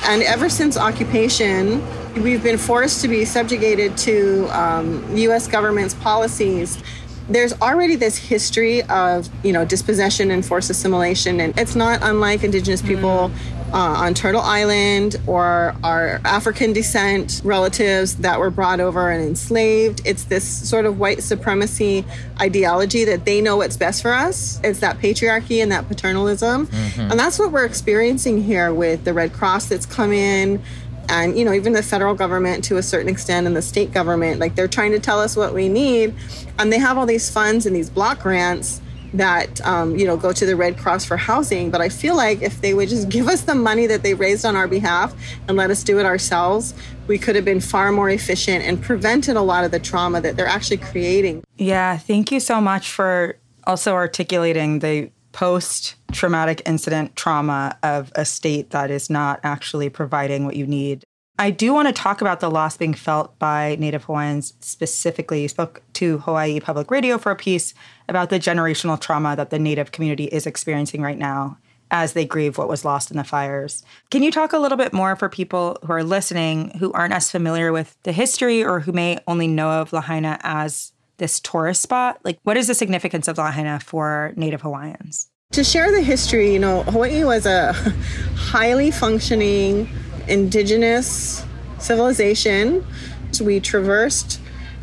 And 0.05 0.23
ever 0.23 0.49
since 0.49 0.77
occupation, 0.77 1.83
we've 2.23 2.43
been 2.43 2.59
forced 2.59 3.01
to 3.03 3.09
be 3.09 3.25
subjugated 3.25 3.97
to 3.99 4.47
um, 4.57 5.17
US 5.17 5.49
government's 5.49 5.95
policies. 5.95 6.83
There's 7.29 7.53
already 7.61 7.97
this 7.97 8.17
history 8.17 8.83
of, 8.85 9.29
you 9.45 9.53
know, 9.53 9.65
dispossession 9.65 10.31
and 10.31 10.45
forced 10.45 10.71
assimilation. 10.71 11.41
And 11.41 11.59
it's 11.59 11.75
not 11.75 11.99
unlike 12.03 12.45
indigenous 12.45 12.81
people 12.81 13.31
mm 13.31 13.58
uh, 13.73 13.77
on 13.77 14.15
Turtle 14.15 14.41
Island 14.41 15.17
or 15.27 15.75
our 15.83 16.21
African 16.25 16.73
descent 16.73 17.41
relatives 17.45 18.17
that 18.17 18.39
were 18.39 18.51
brought 18.51 18.81
over 18.81 19.11
and 19.11 19.23
enslaved. 19.23 20.01
It's 20.05 20.25
this 20.25 20.47
sort 20.47 20.87
of 20.87 20.99
white 20.99 21.23
supremacy 21.23 22.05
ideology 22.41 23.05
that 23.05 23.25
they 23.25 23.41
know 23.41 23.57
what's 23.57 23.77
best 23.77 24.03
for 24.03 24.13
us. 24.13 24.61
It's 24.65 24.81
that 24.81 24.99
patriarchy 24.99 25.63
and 25.63 25.71
that 25.73 25.87
paternalism. 25.89 26.67
Mm-hmm. 26.67 27.01
And 27.01 27.21
that's 27.21 27.39
what 27.39 27.53
we're 27.53 27.67
experiencing 27.67 28.43
here 28.43 28.73
with 28.73 29.05
the 29.05 29.13
Red 29.13 29.33
Cross 29.33 29.67
that's 29.67 29.87
come 29.87 30.13
in 30.13 30.63
and 31.11 31.39
you 31.39 31.45
know 31.45 31.53
even 31.53 31.73
the 31.73 31.83
federal 31.83 32.15
government 32.15 32.63
to 32.65 32.77
a 32.77 32.83
certain 32.83 33.09
extent 33.09 33.47
and 33.47 33.57
the 33.57 33.63
state 33.63 33.93
government 33.93 34.41
like 34.41 34.55
they're 34.55 34.69
trying 34.69 34.93
to 34.93 34.99
tell 34.99 35.21
us 35.21 35.37
what 35.37 35.55
we 35.55 35.69
need 35.69 36.15
and 36.59 36.71
they 36.73 36.79
have 36.79 36.99
all 36.99 37.07
these 37.07 37.31
funds 37.31 37.65
and 37.65 37.75
these 37.75 37.89
block 37.89 38.21
grants 38.21 38.83
that 39.15 39.65
um, 39.67 39.97
you 39.97 40.07
know 40.07 40.17
go 40.17 40.33
to 40.33 40.47
the 40.47 40.57
Red 40.57 40.79
Cross 40.79 41.05
for 41.05 41.17
housing. 41.17 41.71
But 41.71 41.81
I 41.81 41.89
feel 41.89 42.17
like 42.17 42.43
if 42.43 42.61
they 42.61 42.75
would 42.75 42.89
just 42.89 43.09
give 43.17 43.29
us 43.29 43.43
the 43.43 43.55
money 43.55 43.87
that 43.87 44.03
they 44.03 44.15
raised 44.15 44.45
on 44.45 44.57
our 44.57 44.69
behalf 44.69 45.15
and 45.47 45.57
let 45.57 45.71
us 45.71 45.83
do 45.83 45.99
it 45.99 46.07
ourselves, 46.07 46.75
we 47.07 47.19
could 47.19 47.37
have 47.37 47.45
been 47.45 47.61
far 47.61 47.93
more 47.93 48.11
efficient 48.11 48.65
and 48.65 48.81
prevented 48.83 49.37
a 49.37 49.43
lot 49.43 49.65
of 49.65 49.71
the 49.71 49.81
trauma 49.81 50.21
that 50.21 50.37
they're 50.37 50.47
actually 50.47 50.79
creating. 50.79 51.43
Yeah, 51.57 51.97
thank 51.97 52.31
you 52.33 52.41
so 52.41 52.61
much 52.61 52.91
for 52.91 53.37
also 53.67 53.95
articulating 53.95 54.79
the 54.79 55.11
post 55.33 55.95
traumatic 56.13 56.63
incident 56.67 57.15
trauma 57.15 57.77
of 57.83 58.11
a 58.15 58.25
state 58.25 58.71
that 58.71 58.91
is 58.91 59.11
not 59.11 59.41
actually 59.45 59.89
providing 59.89 60.45
what 60.45 60.57
you 60.57 60.67
need 60.67 61.05
I 61.41 61.51
do 61.51 61.73
want 61.73 61.87
to 61.87 61.95
talk 61.95 62.21
about 62.21 62.41
the 62.41 62.51
loss 62.51 62.77
being 62.77 62.95
felt 62.95 63.39
by 63.39 63.77
Native 63.79 64.05
Hawaiians 64.05 64.55
specifically. 64.59 65.43
You 65.43 65.49
spoke 65.49 65.83
to 65.95 66.19
Hawaii 66.19 66.59
Public 66.59 66.91
Radio 66.91 67.17
for 67.17 67.31
a 67.31 67.37
piece 67.37 67.75
about 68.09 68.31
the 68.31 68.41
generational 68.41 69.01
trauma 69.01 69.37
that 69.37 69.51
the 69.51 69.59
Native 69.61 69.93
community 69.93 70.25
is 70.25 70.47
experiencing 70.47 71.01
right 71.01 71.17
now 71.17 71.57
as 71.93 72.13
they 72.13 72.25
grieve 72.25 72.59
what 72.59 72.69
was 72.69 72.85
lost 72.85 73.13
in 73.13 73.17
the 73.17 73.25
fires. 73.25 73.85
Can 74.11 74.25
you 74.25 74.33
talk 74.33 74.53
a 74.53 74.59
little 74.59 74.77
bit 74.77 74.93
more 74.93 75.15
for 75.15 75.29
people 75.29 75.79
who 75.85 75.93
are 75.93 76.03
listening 76.03 76.77
who 76.81 76.93
aren't 76.93 77.15
as 77.15 77.31
familiar 77.31 77.73
with 77.73 77.97
the 78.03 78.13
history 78.13 78.65
or 78.65 78.81
who 78.81 78.91
may 78.91 79.19
only 79.29 79.47
know 79.47 79.71
of 79.71 79.93
Lahaina 79.93 80.39
as 80.43 80.93
this 81.19 81.39
tourist 81.39 81.83
spot? 81.83 82.19
Like, 82.25 82.41
what 82.43 82.57
is 82.57 82.67
the 82.67 82.75
significance 82.75 83.29
of 83.29 83.39
Lahaina 83.39 83.79
for 83.79 84.33
Native 84.35 84.63
Hawaiians? 84.63 85.31
To 85.53 85.63
share 85.63 85.93
the 85.93 86.03
history, 86.03 86.53
you 86.53 86.59
know, 86.59 86.83
Hawaii 86.83 87.23
was 87.23 87.47
a 87.47 87.73
highly 88.35 88.91
functioning 88.91 89.89
indigenous 90.29 91.45
civilization. 91.79 92.85
So 93.33 93.45
we 93.45 93.61
traversed 93.61 94.41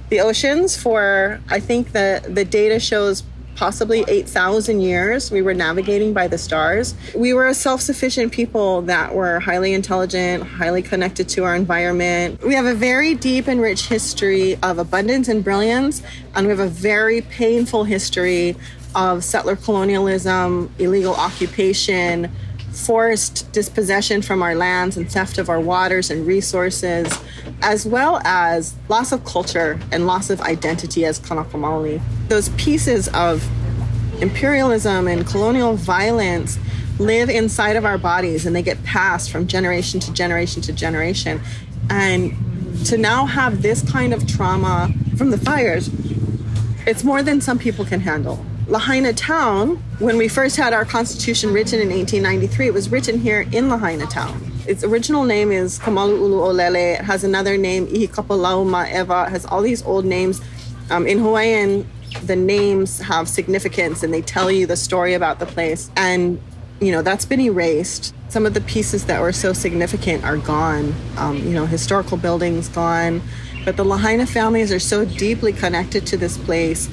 the 0.10 0.20
oceans 0.20 0.78
for, 0.78 1.40
I 1.50 1.60
think 1.60 1.92
the, 1.92 2.24
the 2.28 2.46
data 2.46 2.80
shows 2.80 3.24
possibly 3.56 4.04
8,000 4.08 4.82
years. 4.82 5.32
We 5.32 5.42
were 5.42 5.54
navigating 5.54 6.14
by 6.14 6.28
the 6.28 6.38
stars. 6.38 6.94
We 7.16 7.34
were 7.34 7.48
a 7.48 7.54
self 7.54 7.82
sufficient 7.82 8.32
people 8.32 8.82
that 8.84 9.16
were 9.16 9.40
highly 9.40 9.74
intelligent, 9.74 10.44
highly 10.44 10.82
connected 10.82 11.30
to 11.30 11.44
our 11.46 11.56
environment. 11.56 12.44
We 12.44 12.54
have 12.54 12.66
a 12.66 12.74
very 12.74 13.16
deep 13.16 13.48
and 13.48 13.62
rich 13.62 13.88
history 13.88 14.58
of 14.62 14.78
abundance 14.78 15.28
and 15.28 15.44
brilliance, 15.44 16.04
and 16.36 16.48
we 16.48 16.52
have 16.52 16.60
a 16.60 16.68
very 16.68 17.22
painful 17.22 17.86
history 17.86 18.56
of 18.94 19.24
settler 19.24 19.56
colonialism, 19.56 20.74
illegal 20.80 21.16
occupation, 21.16 22.32
forced 22.76 23.52
dispossession 23.52 24.22
from 24.22 24.44
our 24.44 24.54
lands 24.54 24.98
and 24.98 25.10
theft 25.10 25.38
of 25.38 25.50
our 25.50 25.60
waters 25.60 26.12
and 26.12 26.28
resources, 26.28 27.08
as 27.62 27.86
well 27.86 28.22
as 28.26 28.76
loss 28.90 29.12
of 29.12 29.24
culture 29.24 29.80
and 29.92 30.06
loss 30.06 30.30
of 30.30 30.42
identity 30.42 31.06
as 31.06 31.18
Kanaka 31.18 31.58
Maoli. 31.58 32.02
Those 32.28 32.50
pieces 32.50 33.08
of 33.10 33.48
imperialism 34.22 35.08
and 35.08 35.26
colonial 35.26 35.76
violence 35.76 36.58
live 37.00 37.30
inside 37.30 37.76
of 37.76 37.86
our 37.86 37.98
bodies 37.98 38.46
and 38.46 38.56
they 38.56 38.62
get 38.62 38.82
passed 38.84 39.30
from 39.30 39.48
generation 39.48 40.00
to 40.00 40.14
generation 40.14 40.62
to 40.62 40.74
generation. 40.74 41.42
And 41.90 42.34
to 42.86 42.98
now 42.98 43.26
have 43.26 43.62
this 43.62 43.90
kind 43.90 44.14
of 44.14 44.28
trauma 44.28 44.94
from 45.18 45.32
the 45.32 45.38
fires, 45.38 45.90
it's 46.86 47.04
more 47.04 47.24
than 47.24 47.42
some 47.42 47.58
people 47.58 47.86
can 47.86 48.02
handle. 48.02 48.46
Lahaina 48.68 49.14
town, 49.14 49.76
when 50.00 50.18
we 50.18 50.28
first 50.28 50.56
had 50.58 50.74
our 50.74 50.86
constitution 50.86 51.54
written 51.54 51.80
in 51.80 51.90
1893, 51.90 52.68
it 52.68 52.74
was 52.74 52.90
written 52.90 53.20
here 53.20 53.48
in 53.52 53.70
Lahaina 53.70 54.08
town. 54.08 54.42
Its 54.68 54.84
original 54.84 55.24
name 55.24 55.52
is 55.52 55.78
Kamalu'ulu 55.78 56.52
Olele. 56.52 57.00
It 57.00 57.02
has 57.02 57.24
another 57.24 57.58
name, 57.58 57.86
Ihikapalauma 57.86 58.92
Eva. 58.92 59.26
It 59.28 59.30
has 59.30 59.46
all 59.46 59.62
these 59.62 59.84
old 59.84 60.04
names. 60.04 60.42
Um, 60.90 61.06
in 61.06 61.20
Hawaiian, 61.20 61.88
the 62.24 62.36
names 62.36 63.00
have 63.02 63.30
significance 63.30 64.02
and 64.02 64.12
they 64.12 64.24
tell 64.24 64.50
you 64.50 64.66
the 64.66 64.78
story 64.78 65.14
about 65.14 65.38
the 65.38 65.46
place. 65.46 65.92
And, 65.96 66.42
you 66.82 66.92
know, 66.92 67.04
that's 67.04 67.26
been 67.26 67.42
erased. 67.42 68.16
Some 68.30 68.48
of 68.48 68.56
the 68.56 68.62
pieces 68.62 69.06
that 69.06 69.22
were 69.22 69.34
so 69.34 69.54
significant 69.54 70.24
are 70.24 70.38
gone. 70.38 70.96
Um, 71.18 71.38
you 71.38 71.52
know, 71.52 71.68
historical 71.68 72.18
buildings 72.18 72.68
gone. 72.70 73.22
But 73.64 73.78
the 73.78 73.86
Lahaina 73.86 74.26
families 74.26 74.72
are 74.72 74.80
so 74.80 75.06
deeply 75.06 75.54
connected 75.54 76.08
to 76.08 76.18
this 76.18 76.38
place 76.40 76.90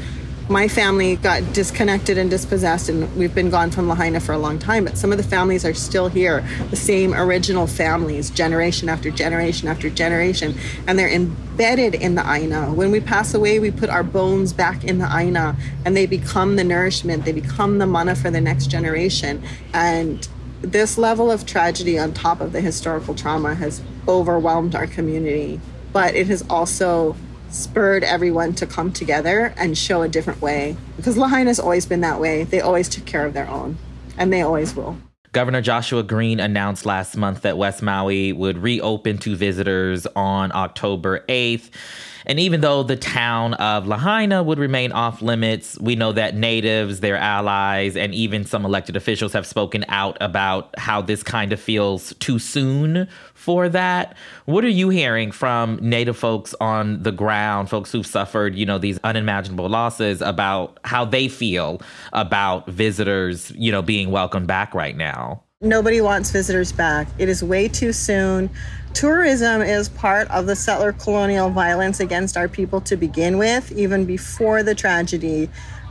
my 0.52 0.68
family 0.68 1.16
got 1.16 1.54
disconnected 1.54 2.18
and 2.18 2.28
dispossessed, 2.28 2.90
and 2.90 3.14
we've 3.16 3.34
been 3.34 3.48
gone 3.48 3.70
from 3.70 3.88
Lahaina 3.88 4.20
for 4.20 4.32
a 4.32 4.38
long 4.38 4.58
time. 4.58 4.84
But 4.84 4.98
some 4.98 5.10
of 5.10 5.16
the 5.16 5.24
families 5.24 5.64
are 5.64 5.72
still 5.72 6.08
here, 6.08 6.46
the 6.68 6.76
same 6.76 7.14
original 7.14 7.66
families, 7.66 8.28
generation 8.28 8.90
after 8.90 9.10
generation 9.10 9.66
after 9.66 9.88
generation, 9.88 10.54
and 10.86 10.98
they're 10.98 11.08
embedded 11.08 11.94
in 11.94 12.14
the 12.14 12.30
Aina. 12.30 12.72
When 12.72 12.90
we 12.90 13.00
pass 13.00 13.32
away, 13.32 13.58
we 13.58 13.70
put 13.70 13.88
our 13.88 14.02
bones 14.02 14.52
back 14.52 14.84
in 14.84 14.98
the 14.98 15.08
Aina, 15.10 15.56
and 15.86 15.96
they 15.96 16.04
become 16.06 16.56
the 16.56 16.64
nourishment, 16.64 17.24
they 17.24 17.32
become 17.32 17.78
the 17.78 17.86
mana 17.86 18.14
for 18.14 18.30
the 18.30 18.40
next 18.40 18.66
generation. 18.66 19.42
And 19.72 20.28
this 20.60 20.98
level 20.98 21.30
of 21.30 21.46
tragedy 21.46 21.98
on 21.98 22.12
top 22.12 22.40
of 22.42 22.52
the 22.52 22.60
historical 22.60 23.14
trauma 23.14 23.54
has 23.54 23.82
overwhelmed 24.06 24.74
our 24.74 24.86
community, 24.86 25.60
but 25.92 26.14
it 26.14 26.26
has 26.26 26.44
also 26.50 27.16
spurred 27.52 28.02
everyone 28.02 28.54
to 28.54 28.66
come 28.66 28.92
together 28.92 29.54
and 29.56 29.76
show 29.76 30.02
a 30.02 30.08
different 30.08 30.40
way. 30.40 30.76
Because 30.96 31.16
Lahaina's 31.16 31.60
always 31.60 31.86
been 31.86 32.00
that 32.00 32.18
way. 32.20 32.44
They 32.44 32.60
always 32.60 32.88
took 32.88 33.04
care 33.04 33.26
of 33.26 33.34
their 33.34 33.48
own, 33.48 33.78
and 34.18 34.32
they 34.32 34.42
always 34.42 34.74
will. 34.74 34.96
Governor 35.32 35.62
Joshua 35.62 36.02
Green 36.02 36.40
announced 36.40 36.84
last 36.84 37.16
month 37.16 37.42
that 37.42 37.56
West 37.56 37.82
Maui 37.82 38.32
would 38.32 38.58
reopen 38.58 39.16
to 39.18 39.34
visitors 39.34 40.06
on 40.14 40.52
October 40.52 41.24
8th. 41.28 41.70
And 42.26 42.38
even 42.38 42.60
though 42.60 42.82
the 42.82 42.96
town 42.96 43.54
of 43.54 43.86
Lahaina 43.86 44.42
would 44.42 44.58
remain 44.58 44.92
off 44.92 45.22
limits, 45.22 45.78
we 45.80 45.96
know 45.96 46.12
that 46.12 46.34
natives, 46.36 47.00
their 47.00 47.16
allies, 47.16 47.96
and 47.96 48.14
even 48.14 48.44
some 48.44 48.64
elected 48.64 48.96
officials 48.96 49.32
have 49.32 49.46
spoken 49.46 49.84
out 49.88 50.16
about 50.20 50.78
how 50.78 51.02
this 51.02 51.22
kind 51.22 51.52
of 51.52 51.60
feels 51.60 52.14
too 52.20 52.38
soon 52.38 53.08
for 53.34 53.68
that. 53.68 54.16
What 54.44 54.64
are 54.64 54.68
you 54.68 54.88
hearing 54.88 55.32
from 55.32 55.78
native 55.80 56.16
folks 56.16 56.54
on 56.60 57.02
the 57.02 57.12
ground, 57.12 57.68
folks 57.70 57.90
who've 57.90 58.06
suffered, 58.06 58.54
you 58.54 58.66
know, 58.66 58.78
these 58.78 58.98
unimaginable 59.02 59.68
losses 59.68 60.22
about 60.22 60.78
how 60.84 61.04
they 61.04 61.28
feel 61.28 61.82
about 62.12 62.68
visitors, 62.68 63.50
you 63.56 63.72
know, 63.72 63.82
being 63.82 64.10
welcomed 64.10 64.46
back 64.46 64.74
right 64.74 64.96
now? 64.96 65.42
Nobody 65.60 66.00
wants 66.00 66.30
visitors 66.30 66.72
back. 66.72 67.06
It 67.18 67.28
is 67.28 67.44
way 67.44 67.68
too 67.68 67.92
soon. 67.92 68.50
Tourism 68.94 69.62
is 69.62 69.88
part 69.88 70.30
of 70.30 70.46
the 70.46 70.54
settler 70.54 70.92
colonial 70.92 71.48
violence 71.48 71.98
against 71.98 72.36
our 72.36 72.46
people 72.46 72.80
to 72.82 72.96
begin 72.96 73.38
with, 73.38 73.72
even 73.72 74.04
before 74.04 74.62
the 74.62 74.74
tragedy. 74.74 75.48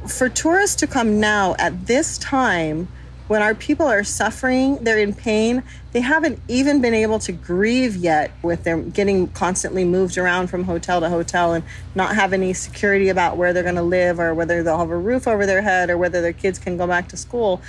For 0.07 0.29
tourists 0.29 0.75
to 0.77 0.87
come 0.87 1.19
now 1.19 1.55
at 1.57 1.87
this 1.87 2.17
time, 2.19 2.87
when 3.27 3.41
our 3.41 3.55
people 3.55 3.87
are 3.87 4.03
suffering, 4.03 4.77
they're 4.83 4.99
in 4.99 5.13
pain, 5.13 5.63
they 5.93 6.01
haven't 6.01 6.39
even 6.47 6.81
been 6.81 6.93
able 6.93 7.17
to 7.19 7.31
grieve 7.31 7.95
yet 7.95 8.31
with 8.43 8.65
them 8.65 8.89
getting 8.89 9.29
constantly 9.29 9.83
moved 9.85 10.17
around 10.17 10.47
from 10.47 10.65
hotel 10.65 10.99
to 10.99 11.09
hotel 11.09 11.53
and 11.53 11.63
not 11.95 12.15
have 12.15 12.33
any 12.33 12.53
security 12.53 13.09
about 13.09 13.37
where 13.37 13.51
they're 13.53 13.63
going 13.63 13.75
to 13.75 13.81
live 13.81 14.19
or 14.19 14.33
whether 14.33 14.63
they'll 14.63 14.77
have 14.77 14.89
a 14.89 14.97
roof 14.97 15.27
over 15.27 15.45
their 15.45 15.61
head 15.61 15.89
or 15.89 15.97
whether 15.97 16.21
their 16.21 16.33
kids 16.33 16.59
can 16.59 16.77
go 16.77 16.85
back 16.85 17.07
to 17.07 17.17
school 17.17 17.61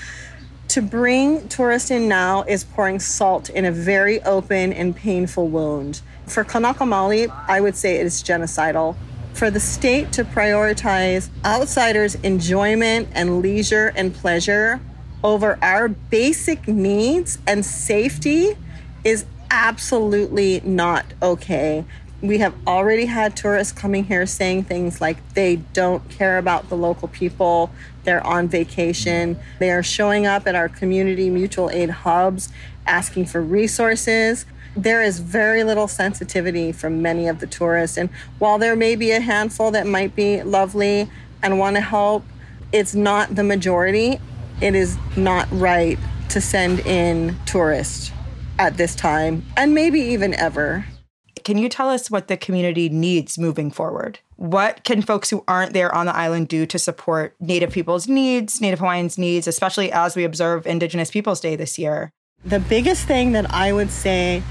to 0.73 0.81
bring 0.81 1.47
tourists 1.49 1.91
in 1.91 2.09
now 2.09 2.45
is 2.45 2.65
pouring 2.65 2.99
salt 2.99 3.51
in 3.51 3.67
a 3.67 3.71
very 3.71 4.23
open 4.23 4.73
and 4.73 4.97
painful 4.97 5.47
wound. 5.49 6.01
For 6.27 6.45
Kanaka 6.45 6.85
Maoli, 6.85 7.31
I 7.47 7.61
would 7.61 7.77
say 7.77 7.97
it 7.97 8.07
is 8.07 8.23
genocidal. 8.23 8.97
For 9.35 9.51
the 9.51 9.61
state 9.61 10.13
to 10.13 10.25
prioritize 10.25 11.29
outsiders' 11.45 12.15
enjoyment 12.15 13.11
and 13.13 13.43
leisure 13.43 13.93
and 13.95 14.15
pleasure 14.15 14.81
over 15.23 15.59
our 15.61 15.89
basic 15.89 16.67
needs 16.67 17.37
and 17.47 17.67
safety 17.67 18.57
is 19.05 19.27
absolutely 19.51 20.63
not 20.65 21.05
okay. 21.21 21.85
We 22.23 22.39
have 22.39 22.55
already 22.69 23.07
had 23.07 23.37
tourists 23.37 23.73
coming 23.73 24.05
here 24.05 24.27
saying 24.27 24.65
things 24.65 25.01
like 25.01 25.35
they 25.35 25.57
don't 25.57 26.09
care 26.09 26.39
about 26.39 26.69
the 26.69 26.77
local 26.77 27.09
people, 27.09 27.71
they're 28.05 28.25
on 28.25 28.49
vacation. 28.49 29.39
They 29.59 29.71
are 29.71 29.83
showing 29.83 30.27
up 30.27 30.47
at 30.47 30.55
our 30.55 30.69
community 30.69 31.31
mutual 31.31 31.69
aid 31.71 31.91
hubs 31.91 32.49
asking 32.87 33.27
for 33.27 33.43
resources. 33.43 34.45
There 34.77 35.03
is 35.03 35.19
very 35.19 35.65
little 35.65 35.89
sensitivity 35.89 36.73
from 36.73 37.03
many 37.03 37.29
of 37.29 37.41
the 37.41 37.47
tourists. 37.47 37.97
And 37.97 38.09
while 38.39 38.59
there 38.59 38.77
may 38.77 38.97
be 38.97 39.11
a 39.11 39.21
handful 39.21 39.71
that 39.73 39.87
might 39.87 40.17
be 40.17 40.43
lovely 40.43 41.11
and 41.43 41.59
want 41.59 41.77
to 41.77 41.83
help, 41.83 42.25
it's 42.73 42.95
not 42.95 43.35
the 43.35 43.45
majority. 43.45 44.19
It 44.61 44.75
is 44.75 44.97
not 45.17 45.49
right 45.51 45.99
to 46.31 46.41
send 46.41 46.81
in 46.81 47.37
tourists 47.47 48.13
at 48.59 48.77
this 48.77 48.95
time 48.95 49.45
and 49.57 49.75
maybe 49.75 50.01
even 50.01 50.35
ever. 50.35 50.87
Can 51.45 51.59
you 51.59 51.69
tell 51.69 51.89
us 51.89 52.11
what 52.11 52.29
the 52.29 52.37
community 52.37 52.89
needs 52.89 53.39
moving 53.39 53.71
forward? 53.71 54.21
What 54.37 54.85
can 54.85 55.03
folks 55.03 55.31
who 55.31 55.45
aren't 55.47 55.73
there 55.73 55.95
on 55.95 56.07
the 56.07 56.17
island 56.17 56.49
do 56.49 56.67
to 56.67 56.79
support 56.79 57.35
Native 57.41 57.71
people's 57.71 58.09
needs, 58.09 58.61
Native 58.61 58.79
Hawaiians' 58.79 59.19
needs, 59.19 59.47
especially 59.47 59.91
as 59.93 60.17
we 60.17 60.25
observe 60.25 60.67
Indigenous 60.67 61.11
Peoples 61.11 61.41
Day 61.41 61.57
this 61.57 61.79
year? 61.79 62.13
The 62.45 62.61
biggest 62.61 63.07
thing 63.07 63.33
that 63.33 63.53
I 63.53 63.73
would 63.73 63.91
say 63.91 64.43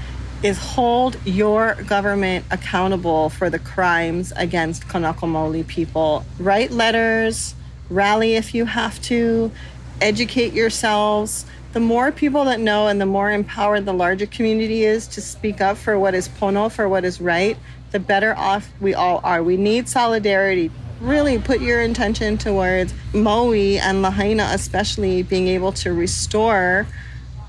is 0.42 0.58
hold 0.58 1.16
your 1.24 1.74
government 1.86 2.44
accountable 2.50 3.30
for 3.30 3.48
the 3.48 3.58
crimes 3.58 4.32
against 4.36 4.88
Kanaka 4.88 5.26
Maoli 5.26 5.66
people. 5.66 6.24
Write 6.38 6.72
letters, 6.72 7.54
rally 7.90 8.34
if 8.34 8.54
you 8.54 8.64
have 8.64 9.00
to, 9.02 9.52
educate 10.00 10.52
yourselves. 10.52 11.46
The 11.72 11.80
more 11.80 12.12
people 12.12 12.44
that 12.44 12.60
know 12.60 12.88
and 12.88 13.00
the 13.00 13.06
more 13.06 13.32
empowered 13.32 13.86
the 13.86 13.94
larger 13.94 14.26
community 14.26 14.84
is 14.84 15.06
to 15.08 15.22
speak 15.22 15.62
up 15.62 15.78
for 15.78 15.98
what 15.98 16.14
is 16.14 16.28
pono, 16.28 16.70
for 16.70 16.86
what 16.86 17.02
is 17.02 17.18
right, 17.18 17.56
the 17.92 17.98
better 17.98 18.36
off 18.36 18.68
we 18.78 18.92
all 18.92 19.22
are. 19.24 19.42
We 19.42 19.56
need 19.56 19.88
solidarity. 19.88 20.70
Really 21.00 21.38
put 21.38 21.62
your 21.62 21.80
intention 21.80 22.36
towards 22.36 22.92
Maui 23.14 23.78
and 23.78 24.02
Lahaina, 24.02 24.50
especially 24.52 25.22
being 25.22 25.48
able 25.48 25.72
to 25.72 25.94
restore 25.94 26.86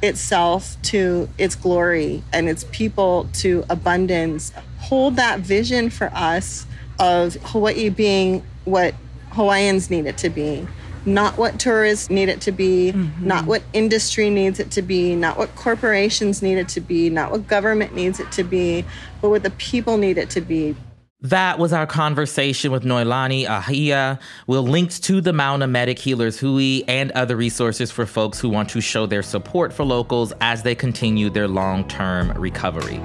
itself 0.02 0.82
to 0.84 1.28
its 1.38 1.56
glory 1.56 2.24
and 2.32 2.48
its 2.48 2.66
people 2.72 3.28
to 3.34 3.66
abundance. 3.70 4.54
Hold 4.80 5.18
that 5.18 5.42
vision 5.42 5.90
for 5.90 6.10
us 6.14 6.66
of 6.98 7.36
Hawaii 7.44 7.90
being 7.90 8.42
what 8.64 8.96
Hawaiians 9.32 9.90
need 9.90 10.06
it 10.06 10.18
to 10.20 10.30
be. 10.30 10.66
Not 11.06 11.38
what 11.38 11.60
tourists 11.60 12.10
need 12.10 12.30
it 12.30 12.42
to 12.42 12.52
be, 12.52 12.94
mm-hmm. 12.94 13.28
not 13.28 13.46
what 13.46 13.62
industry 13.74 14.30
needs 14.30 14.60
it 14.60 14.72
to 14.72 14.82
be, 14.82 15.16
not 15.16 15.38
what 15.38 15.54
corporations 15.56 16.42
need 16.42 16.58
it 16.58 16.70
to 16.70 16.82
be, 16.82 17.10
not 17.10 17.32
what 17.32 17.48
government 17.48 17.94
needs 17.94 18.20
it 18.20 18.32
to 18.34 18.44
be, 18.44 18.86
but 19.22 19.30
what 19.30 19.44
the 19.44 19.52
people 19.52 19.98
need 19.98 20.18
it 20.18 20.30
to 20.32 20.42
be. 20.42 20.76
That 21.24 21.58
was 21.58 21.72
our 21.72 21.88
conversation 21.88 22.70
with 22.74 22.84
Noelani 22.84 23.46
Ahia. 23.46 24.20
We'll 24.46 24.64
link 24.64 24.92
to 24.92 25.22
the 25.22 25.32
Maui 25.32 25.66
Medic 25.66 25.98
Healers 25.98 26.38
Hui 26.38 26.82
and 26.90 27.12
other 27.12 27.38
resources 27.38 27.92
for 27.92 28.06
folks 28.06 28.42
who 28.42 28.50
want 28.50 28.70
to 28.72 28.82
show 28.82 29.06
their 29.06 29.24
support 29.24 29.72
for 29.72 29.86
locals 29.86 30.34
as 30.42 30.64
they 30.64 30.76
continue 30.76 31.30
their 31.30 31.48
long 31.48 31.88
term 31.88 32.32
recovery. 32.34 33.00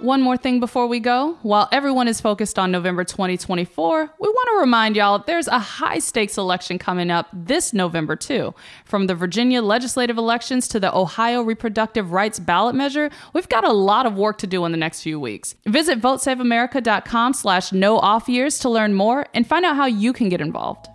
One 0.00 0.22
more 0.22 0.36
thing 0.36 0.60
before 0.60 0.86
we 0.86 1.00
go. 1.00 1.38
While 1.42 1.68
everyone 1.72 2.06
is 2.06 2.20
focused 2.20 2.56
on 2.56 2.70
November 2.70 3.02
2024, 3.02 4.10
we 4.20 4.28
want 4.28 4.48
to 4.52 4.60
remind 4.60 4.94
y'all 4.94 5.18
there's 5.18 5.48
a 5.48 5.58
high 5.58 5.98
stakes 5.98 6.38
election 6.38 6.78
coming 6.78 7.10
up 7.10 7.28
this 7.32 7.72
November, 7.72 8.14
too. 8.14 8.54
From 8.84 9.08
the 9.08 9.16
Virginia 9.16 9.60
legislative 9.60 10.16
elections 10.16 10.68
to 10.68 10.78
the 10.78 10.94
Ohio 10.96 11.42
reproductive 11.42 12.12
rights 12.12 12.38
ballot 12.38 12.76
measure, 12.76 13.10
we've 13.32 13.48
got 13.48 13.66
a 13.66 13.72
lot 13.72 14.06
of 14.06 14.14
work 14.14 14.38
to 14.38 14.46
do 14.46 14.64
in 14.64 14.70
the 14.70 14.78
next 14.78 15.02
few 15.02 15.18
weeks. 15.18 15.56
Visit 15.66 16.00
votesaveamerica.com 16.00 17.32
slash 17.32 17.72
no 17.72 17.98
off 17.98 18.28
years 18.28 18.60
to 18.60 18.68
learn 18.68 18.94
more 18.94 19.26
and 19.34 19.48
find 19.48 19.64
out 19.64 19.74
how 19.74 19.86
you 19.86 20.12
can 20.12 20.28
get 20.28 20.40
involved. 20.40 20.88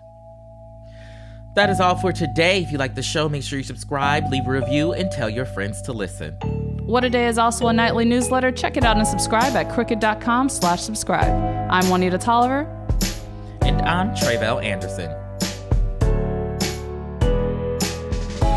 That 1.54 1.70
is 1.70 1.80
all 1.80 1.96
for 1.96 2.12
today. 2.12 2.62
If 2.62 2.72
you 2.72 2.78
like 2.78 2.94
the 2.94 3.02
show, 3.02 3.28
make 3.28 3.44
sure 3.44 3.58
you 3.58 3.64
subscribe, 3.64 4.30
leave 4.30 4.46
a 4.46 4.50
review, 4.50 4.92
and 4.92 5.10
tell 5.10 5.30
your 5.30 5.46
friends 5.46 5.80
to 5.82 5.92
listen. 5.92 6.34
What 6.84 7.04
a 7.04 7.10
Day 7.10 7.28
is 7.28 7.38
also 7.38 7.68
a 7.68 7.72
nightly 7.72 8.04
newsletter. 8.04 8.50
Check 8.50 8.76
it 8.76 8.84
out 8.84 8.96
and 8.96 9.06
subscribe 9.06 9.54
at 9.54 9.72
crooked.com 9.72 10.48
slash 10.48 10.82
subscribe. 10.82 11.30
I'm 11.70 11.88
Juanita 11.88 12.18
Tolliver. 12.18 12.68
And 13.62 13.80
I'm 13.82 14.10
Tre'vell 14.10 14.62
Anderson. 14.62 15.23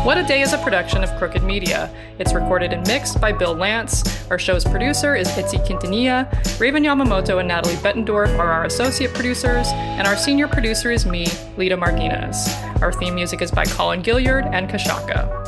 What 0.04 0.16
a 0.16 0.22
Day 0.22 0.40
is 0.40 0.52
a 0.52 0.58
production 0.58 1.02
of 1.04 1.10
Crooked 1.18 1.42
Media. 1.42 1.90
It's 2.18 2.32
recorded 2.32 2.72
and 2.72 2.86
mixed 2.86 3.20
by 3.20 3.32
Bill 3.32 3.52
Lance. 3.54 4.26
Our 4.30 4.38
show's 4.38 4.64
producer 4.64 5.14
is 5.14 5.28
Itzi 5.28 5.58
Quintanilla. 5.66 6.58
Raven 6.58 6.84
Yamamoto 6.84 7.40
and 7.40 7.48
Natalie 7.48 7.74
Bettendorf 7.76 8.38
are 8.38 8.50
our 8.50 8.64
associate 8.64 9.12
producers, 9.12 9.66
and 9.72 10.06
our 10.06 10.16
senior 10.16 10.48
producer 10.48 10.90
is 10.90 11.04
me, 11.04 11.26
Lita 11.56 11.76
Martinez. 11.76 12.48
Our 12.80 12.92
theme 12.92 13.16
music 13.16 13.42
is 13.42 13.50
by 13.50 13.64
Colin 13.64 14.02
Gilliard 14.02 14.46
and 14.52 14.70
Kashaka. 14.70 15.47